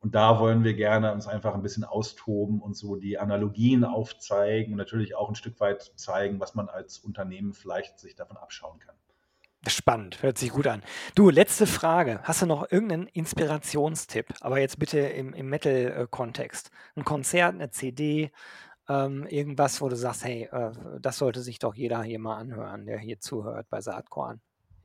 Und 0.00 0.14
da 0.14 0.38
wollen 0.38 0.64
wir 0.64 0.74
gerne 0.74 1.12
uns 1.12 1.26
einfach 1.26 1.54
ein 1.54 1.62
bisschen 1.62 1.84
austoben 1.84 2.60
und 2.60 2.74
so 2.74 2.96
die 2.96 3.18
Analogien 3.18 3.84
aufzeigen 3.84 4.72
und 4.72 4.78
natürlich 4.78 5.14
auch 5.14 5.28
ein 5.28 5.34
Stück 5.34 5.60
weit 5.60 5.92
zeigen, 5.96 6.40
was 6.40 6.54
man 6.54 6.68
als 6.68 6.98
Unternehmen 6.98 7.52
vielleicht 7.52 7.98
sich 7.98 8.14
davon 8.14 8.36
abschauen 8.36 8.78
kann. 8.78 8.94
Spannend, 9.66 10.22
hört 10.22 10.38
sich 10.38 10.50
gut 10.50 10.66
an. 10.66 10.82
Du, 11.14 11.28
letzte 11.28 11.66
Frage. 11.66 12.20
Hast 12.22 12.40
du 12.40 12.46
noch 12.46 12.70
irgendeinen 12.72 13.08
Inspirationstipp? 13.08 14.26
Aber 14.40 14.58
jetzt 14.58 14.78
bitte 14.78 15.00
im, 15.00 15.34
im 15.34 15.50
Metal-Kontext. 15.50 16.70
Ein 16.96 17.04
Konzert, 17.04 17.54
eine 17.54 17.70
CD, 17.70 18.32
ähm, 18.90 19.26
irgendwas, 19.28 19.80
wo 19.80 19.88
du 19.88 19.96
sagst, 19.96 20.24
hey, 20.24 20.48
äh, 20.50 20.72
das 21.00 21.18
sollte 21.18 21.40
sich 21.40 21.60
doch 21.60 21.74
jeder 21.74 22.02
hier 22.02 22.18
mal 22.18 22.36
anhören, 22.36 22.86
der 22.86 22.98
hier 22.98 23.20
zuhört 23.20 23.66
bei 23.70 23.80
Saatkorn 23.80 24.40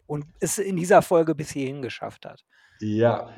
und 0.06 0.26
es 0.40 0.60
in 0.60 0.76
dieser 0.76 1.02
Folge 1.02 1.34
bis 1.34 1.50
hierhin 1.52 1.82
geschafft 1.82 2.26
hat. 2.26 2.46
Ja, 2.82 3.30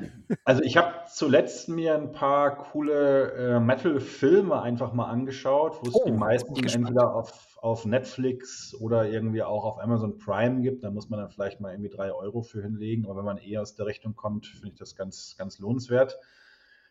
also 0.44 0.62
ich 0.62 0.76
habe 0.76 0.92
zuletzt 1.08 1.68
mir 1.68 1.94
ein 1.94 2.10
paar 2.10 2.56
coole 2.56 3.32
äh, 3.32 3.60
Metal-Filme 3.60 4.60
einfach 4.60 4.92
mal 4.92 5.06
angeschaut, 5.06 5.78
wo 5.80 5.88
es 5.88 5.94
oh, 5.94 6.02
die 6.06 6.12
meisten 6.12 6.56
entweder 6.56 7.14
auf, 7.14 7.56
auf 7.60 7.86
Netflix 7.86 8.74
oder 8.80 9.08
irgendwie 9.08 9.44
auch 9.44 9.64
auf 9.64 9.78
Amazon 9.78 10.18
Prime 10.18 10.60
gibt. 10.60 10.82
Da 10.82 10.90
muss 10.90 11.08
man 11.08 11.20
dann 11.20 11.30
vielleicht 11.30 11.60
mal 11.60 11.70
irgendwie 11.70 11.88
drei 11.88 12.12
Euro 12.12 12.42
für 12.42 12.62
hinlegen. 12.62 13.04
Aber 13.04 13.16
wenn 13.16 13.24
man 13.24 13.38
eher 13.38 13.62
aus 13.62 13.76
der 13.76 13.86
Richtung 13.86 14.16
kommt, 14.16 14.46
finde 14.46 14.70
ich 14.70 14.74
das 14.74 14.96
ganz, 14.96 15.36
ganz 15.38 15.60
lohnenswert. 15.60 16.18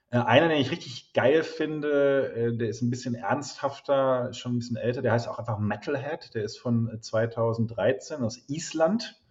Äh, 0.10 0.20
einer, 0.20 0.48
den 0.48 0.62
ich 0.62 0.72
richtig 0.72 1.14
geil 1.14 1.44
finde, 1.44 2.34
äh, 2.34 2.58
der 2.58 2.70
ist 2.70 2.82
ein 2.82 2.90
bisschen 2.90 3.16
ernsthafter, 3.16 4.34
schon 4.34 4.56
ein 4.56 4.60
bisschen 4.60 4.78
älter, 4.78 5.02
der 5.02 5.12
heißt 5.12 5.28
auch 5.28 5.40
einfach 5.40 5.60
Metalhead, 5.60 6.34
der 6.34 6.44
ist 6.44 6.58
von 6.58 6.98
2013 7.00 8.24
aus 8.24 8.44
Island. 8.48 9.22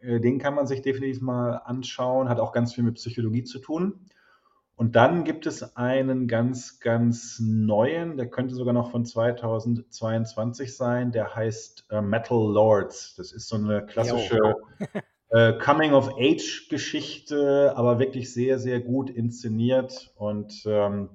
Den 0.00 0.40
kann 0.40 0.54
man 0.54 0.66
sich 0.66 0.82
definitiv 0.82 1.22
mal 1.22 1.56
anschauen, 1.58 2.28
hat 2.28 2.40
auch 2.40 2.52
ganz 2.52 2.74
viel 2.74 2.82
mit 2.82 2.96
Psychologie 2.96 3.44
zu 3.44 3.60
tun. 3.60 4.06
Und 4.74 4.96
dann 4.96 5.22
gibt 5.22 5.46
es 5.46 5.76
einen 5.76 6.26
ganz, 6.26 6.80
ganz 6.80 7.38
neuen, 7.40 8.16
der 8.16 8.28
könnte 8.28 8.54
sogar 8.54 8.74
noch 8.74 8.90
von 8.90 9.04
2022 9.04 10.76
sein, 10.76 11.12
der 11.12 11.36
heißt 11.36 11.86
äh, 11.90 12.00
Metal 12.00 12.52
Lords. 12.52 13.14
Das 13.16 13.32
ist 13.32 13.48
so 13.48 13.56
eine 13.56 13.86
klassische 13.86 14.38
äh, 15.32 15.52
Coming-of-Age-Geschichte, 15.54 17.72
aber 17.76 17.98
wirklich 17.98 18.32
sehr, 18.32 18.58
sehr 18.58 18.80
gut 18.80 19.10
inszeniert 19.10 20.12
und 20.16 20.62
ähm, 20.66 21.10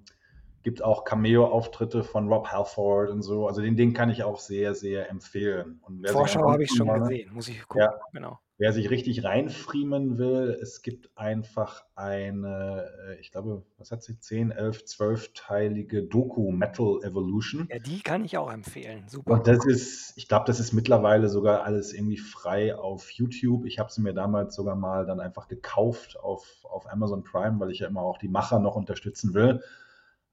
gibt 0.63 0.83
auch 0.83 1.05
Cameo-Auftritte 1.05 2.03
von 2.03 2.27
Rob 2.27 2.47
Halford 2.47 3.09
und 3.09 3.21
so. 3.21 3.47
Also 3.47 3.61
den, 3.61 3.77
den 3.77 3.93
kann 3.93 4.09
ich 4.09 4.23
auch 4.23 4.39
sehr, 4.39 4.75
sehr 4.75 5.09
empfehlen. 5.09 5.81
Vorschau 6.07 6.51
habe 6.51 6.63
ich 6.63 6.71
schon 6.71 6.87
gesehen, 6.87 7.33
muss 7.33 7.47
ich 7.47 7.65
gucken. 7.67 7.83
Ja, 7.83 7.99
genau. 8.11 8.39
Wer 8.59 8.73
sich 8.73 8.89
richtig 8.89 9.23
reinfriemen 9.23 10.17
will, 10.17 10.57
es 10.59 10.81
gibt 10.81 11.15
einfach 11.15 11.85
eine, 11.95 12.89
äh, 13.07 13.19
ich 13.19 13.31
glaube, 13.31 13.63
was 13.77 13.91
hat 13.91 14.01
sie, 14.01 14.19
10, 14.19 14.49
11, 14.49 14.79
12-teilige 14.79 16.01
Doku 16.01 16.51
Metal 16.51 16.99
Evolution. 17.03 17.67
Ja, 17.71 17.77
die 17.77 18.01
kann 18.01 18.25
ich 18.25 18.35
auch 18.37 18.51
empfehlen. 18.51 19.03
Super. 19.07 19.33
Und 19.33 19.47
das 19.47 19.63
ist, 19.63 20.17
ich 20.17 20.27
glaube, 20.27 20.45
das 20.47 20.59
ist 20.59 20.73
mittlerweile 20.73 21.29
sogar 21.29 21.63
alles 21.65 21.93
irgendwie 21.93 22.17
frei 22.17 22.75
auf 22.75 23.11
YouTube. 23.11 23.65
Ich 23.65 23.77
habe 23.77 23.91
sie 23.91 24.01
mir 24.01 24.13
damals 24.13 24.55
sogar 24.55 24.75
mal 24.75 25.05
dann 25.05 25.19
einfach 25.19 25.47
gekauft 25.47 26.19
auf, 26.19 26.47
auf 26.63 26.91
Amazon 26.91 27.23
Prime, 27.23 27.59
weil 27.59 27.69
ich 27.69 27.79
ja 27.79 27.87
immer 27.87 28.01
auch 28.01 28.17
die 28.17 28.27
Macher 28.27 28.59
noch 28.59 28.75
unterstützen 28.75 29.35
will. 29.35 29.61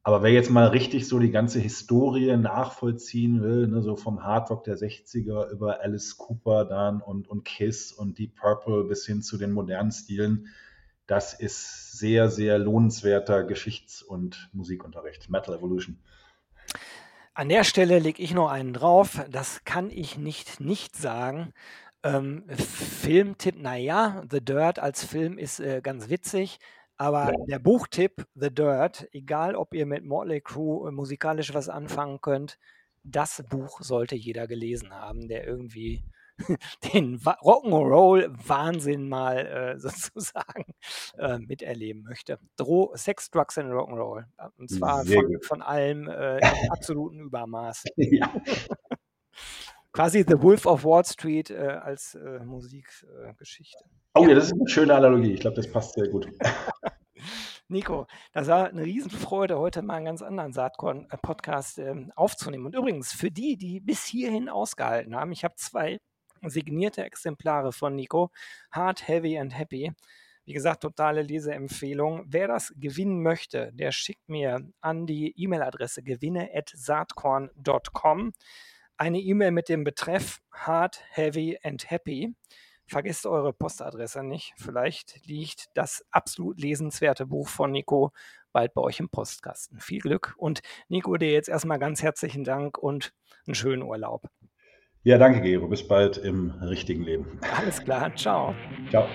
Aber 0.07 0.23
wer 0.23 0.33
jetzt 0.33 0.51
mal 0.51 0.69
richtig 0.69 1.09
so 1.09 1.19
die 1.19 1.31
ganze 1.31 1.59
Historie 1.61 2.37
nachvollziehen 2.37 3.43
will, 3.43 3.69
ne, 3.69 3.81
so 3.81 3.97
vom 3.97 4.23
Hardrock 4.23 4.62
der 4.64 4.77
60er 4.77 5.51
über 5.51 5.81
Alice 5.81 6.19
Cooper 6.19 6.67
dann 6.67 7.01
und, 7.01 7.27
und 7.27 7.47
Kiss 7.47 7.90
und 7.90 8.19
Deep 8.19 8.37
Purple 8.37 8.85
bis 8.85 9.07
hin 9.07 9.23
zu 9.23 9.38
den 9.38 9.53
modernen 9.53 9.93
Stilen, 9.93 10.49
das 11.07 11.33
ist 11.33 11.99
sehr, 11.99 12.29
sehr 12.29 12.59
lohnenswerter 12.59 13.45
Geschichts- 13.45 14.03
und 14.03 14.51
Musikunterricht. 14.53 15.31
Metal 15.31 15.57
Evolution. 15.57 15.99
An 17.33 17.49
der 17.49 17.64
Stelle 17.64 17.99
lege 17.99 18.23
ich 18.23 18.35
noch 18.35 18.51
einen 18.51 18.75
drauf. 18.75 19.25
Das 19.31 19.64
kann 19.64 19.90
ich 19.90 20.19
nicht 20.19 20.61
nicht 20.61 20.97
sagen. 20.97 21.55
Ähm, 22.03 22.45
Filmtipp, 22.51 23.59
naja, 23.59 24.23
The 24.31 24.45
Dirt 24.45 24.79
als 24.79 25.03
Film 25.03 25.38
ist 25.38 25.61
äh, 25.61 25.81
ganz 25.83 26.11
witzig. 26.11 26.59
Aber 26.96 27.33
der 27.48 27.59
Buchtipp 27.59 28.26
The 28.35 28.54
Dirt, 28.54 29.09
egal 29.12 29.57
ob 29.57 29.74
ihr 29.74 29.87
mit 29.87 30.04
Motley 30.04 30.40
Crue 30.40 30.88
äh, 30.88 30.92
musikalisch 30.92 31.52
was 31.54 31.68
anfangen 31.68 32.20
könnt, 32.20 32.59
das 33.02 33.44
Buch 33.48 33.80
sollte 33.80 34.14
jeder 34.14 34.46
gelesen 34.46 34.92
haben, 34.94 35.28
der 35.28 35.46
irgendwie 35.46 36.04
den 36.92 37.18
Rock'n'Roll-Wahnsinn 37.18 39.09
mal 39.09 39.38
äh, 39.38 39.78
sozusagen 39.78 40.64
äh, 41.18 41.38
miterleben 41.38 42.02
möchte. 42.02 42.38
Dro 42.57 42.92
Sex, 42.94 43.30
Drugs 43.30 43.59
and 43.59 43.70
Rock'n'Roll. 43.72 44.24
Und 44.57 44.70
zwar 44.70 45.04
von, 45.04 45.38
von, 45.42 45.62
allem 45.62 46.09
äh, 46.09 46.38
im 46.38 46.70
absoluten 46.70 47.20
Übermaß. 47.20 47.85
Ja. 47.96 48.33
Quasi 49.94 50.24
The 50.26 50.42
Wolf 50.42 50.66
of 50.66 50.85
Wall 50.85 51.04
Street 51.04 51.50
äh, 51.50 51.78
als 51.80 52.16
äh, 52.16 52.40
Musikgeschichte. 52.44 53.85
Oh 54.14 54.22
ja. 54.22 54.30
ja, 54.30 54.35
das 54.35 54.46
ist 54.46 54.54
eine 54.54 54.68
schöne 54.68 54.92
Analogie. 54.92 55.35
Ich 55.35 55.40
glaube, 55.40 55.54
das 55.54 55.70
passt 55.70 55.94
sehr 55.94 56.09
gut. 56.09 56.26
Nico, 57.68 58.09
das 58.33 58.48
war 58.48 58.66
eine 58.66 58.83
Riesenfreude, 58.83 59.57
heute 59.57 59.83
mal 59.83 59.94
einen 59.94 60.07
ganz 60.07 60.20
anderen 60.20 60.52
Saatkorn-Podcast 60.52 61.78
ähm, 61.78 62.11
aufzunehmen. 62.16 62.66
Und 62.66 62.74
übrigens, 62.74 63.12
für 63.12 63.30
die, 63.30 63.57
die 63.57 63.78
bis 63.78 64.04
hierhin 64.04 64.48
ausgehalten 64.48 65.14
haben, 65.14 65.30
ich 65.30 65.44
habe 65.44 65.54
zwei 65.54 66.00
signierte 66.42 67.04
Exemplare 67.04 67.70
von 67.70 67.94
Nico, 67.94 68.33
Hard, 68.72 69.07
Heavy 69.07 69.38
and 69.38 69.57
Happy. 69.57 69.92
Wie 70.44 70.54
gesagt, 70.54 70.83
totale 70.83 71.22
Leseempfehlung. 71.22 72.24
Wer 72.26 72.48
das 72.48 72.74
gewinnen 72.76 73.22
möchte, 73.22 73.70
der 73.72 73.92
schickt 73.92 74.28
mir 74.28 74.68
an 74.80 75.07
die 75.07 75.40
E-Mail-Adresse 75.40 76.02
gewinne.saatkorn.com 76.02 78.33
eine 78.96 79.18
E-Mail 79.20 79.50
mit 79.50 79.68
dem 79.68 79.85
Betreff 79.85 80.40
Hard, 80.52 81.00
Heavy 81.11 81.59
and 81.62 81.90
Happy. 81.90 82.35
Vergesst 82.87 83.26
eure 83.26 83.52
Postadresse 83.52 84.22
nicht. 84.22 84.52
Vielleicht 84.57 85.26
liegt 85.26 85.66
das 85.74 86.04
absolut 86.11 86.61
lesenswerte 86.61 87.26
Buch 87.26 87.48
von 87.48 87.72
Nico 87.72 88.12
bald 88.52 88.74
bei 88.74 88.83
euch 88.83 89.00
im 89.00 89.09
Postkasten. 89.09 89.80
Viel 89.80 90.00
Glück 90.00 90.35
und 90.37 90.61
Nico, 90.88 91.16
dir 91.16 91.33
jetzt 91.33 91.48
erstmal 91.48 91.78
ganz 91.78 92.02
herzlichen 92.02 92.44
Dank 92.44 92.78
und 92.78 93.12
einen 93.46 93.54
schönen 93.54 93.83
Urlaub. 93.83 94.28
Ja, 95.02 95.18
danke, 95.18 95.42
Gero. 95.42 95.66
Bis 95.68 95.87
bald 95.87 96.16
im 96.16 96.50
richtigen 96.62 97.02
Leben. 97.02 97.38
Alles 97.57 97.83
klar. 97.83 98.14
Ciao. 98.16 98.54
Ciao. 98.88 99.07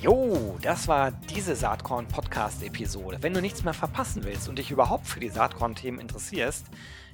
Jo, 0.00 0.56
das 0.62 0.86
war 0.86 1.12
diese 1.12 1.54
Saatkorn-Podcast-Episode. 1.54 3.18
Wenn 3.22 3.34
du 3.34 3.40
nichts 3.40 3.64
mehr 3.64 3.74
verpassen 3.74 4.24
willst 4.24 4.48
und 4.48 4.58
dich 4.58 4.70
überhaupt 4.70 5.06
für 5.06 5.20
die 5.20 5.28
Saatkorn-Themen 5.28 5.98
interessierst, 5.98 6.66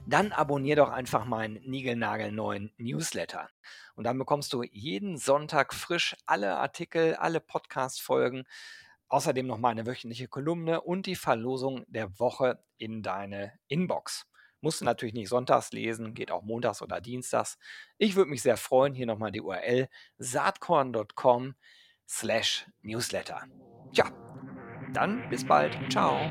dann 0.07 0.33
abonnier 0.33 0.77
doch 0.77 0.91
einfach 0.91 1.25
meinen 1.25 1.61
niegelnagelneuen 1.63 2.73
Newsletter. 2.79 3.49
Und 3.95 4.05
dann 4.05 4.19
bekommst 4.19 4.53
du 4.53 4.63
jeden 4.63 5.19
Sonntag 5.19 5.75
frisch 5.75 6.17
alle 6.27 6.57
Artikel, 6.57 7.15
alle 7.15 7.41
Podcast-Folgen, 7.41 8.45
außerdem 9.09 9.47
noch 9.47 9.59
meine 9.59 9.87
wöchentliche 9.87 10.29
Kolumne 10.29 10.81
und 10.81 11.07
die 11.07 11.17
Verlosung 11.17 11.85
der 11.89 12.19
Woche 12.19 12.63
in 12.79 13.03
deine 13.03 13.53
Inbox. 13.69 14.27
Musst 14.63 14.81
du 14.81 14.85
natürlich 14.85 15.15
nicht 15.15 15.29
sonntags 15.29 15.73
lesen, 15.73 16.15
geht 16.15 16.31
auch 16.31 16.43
montags 16.43 16.83
oder 16.83 17.01
dienstags. 17.01 17.59
Ich 17.97 18.15
würde 18.15 18.31
mich 18.31 18.43
sehr 18.43 18.57
freuen. 18.57 18.95
Hier 18.95 19.07
nochmal 19.07 19.33
die 19.33 19.41
URL 19.41 19.89
saatkorn.com 20.19 21.55
slash 22.07 22.67
newsletter. 22.83 23.47
Tja, 23.93 24.11
dann 24.93 25.29
bis 25.31 25.47
bald. 25.47 25.77
Ciao. 25.91 26.29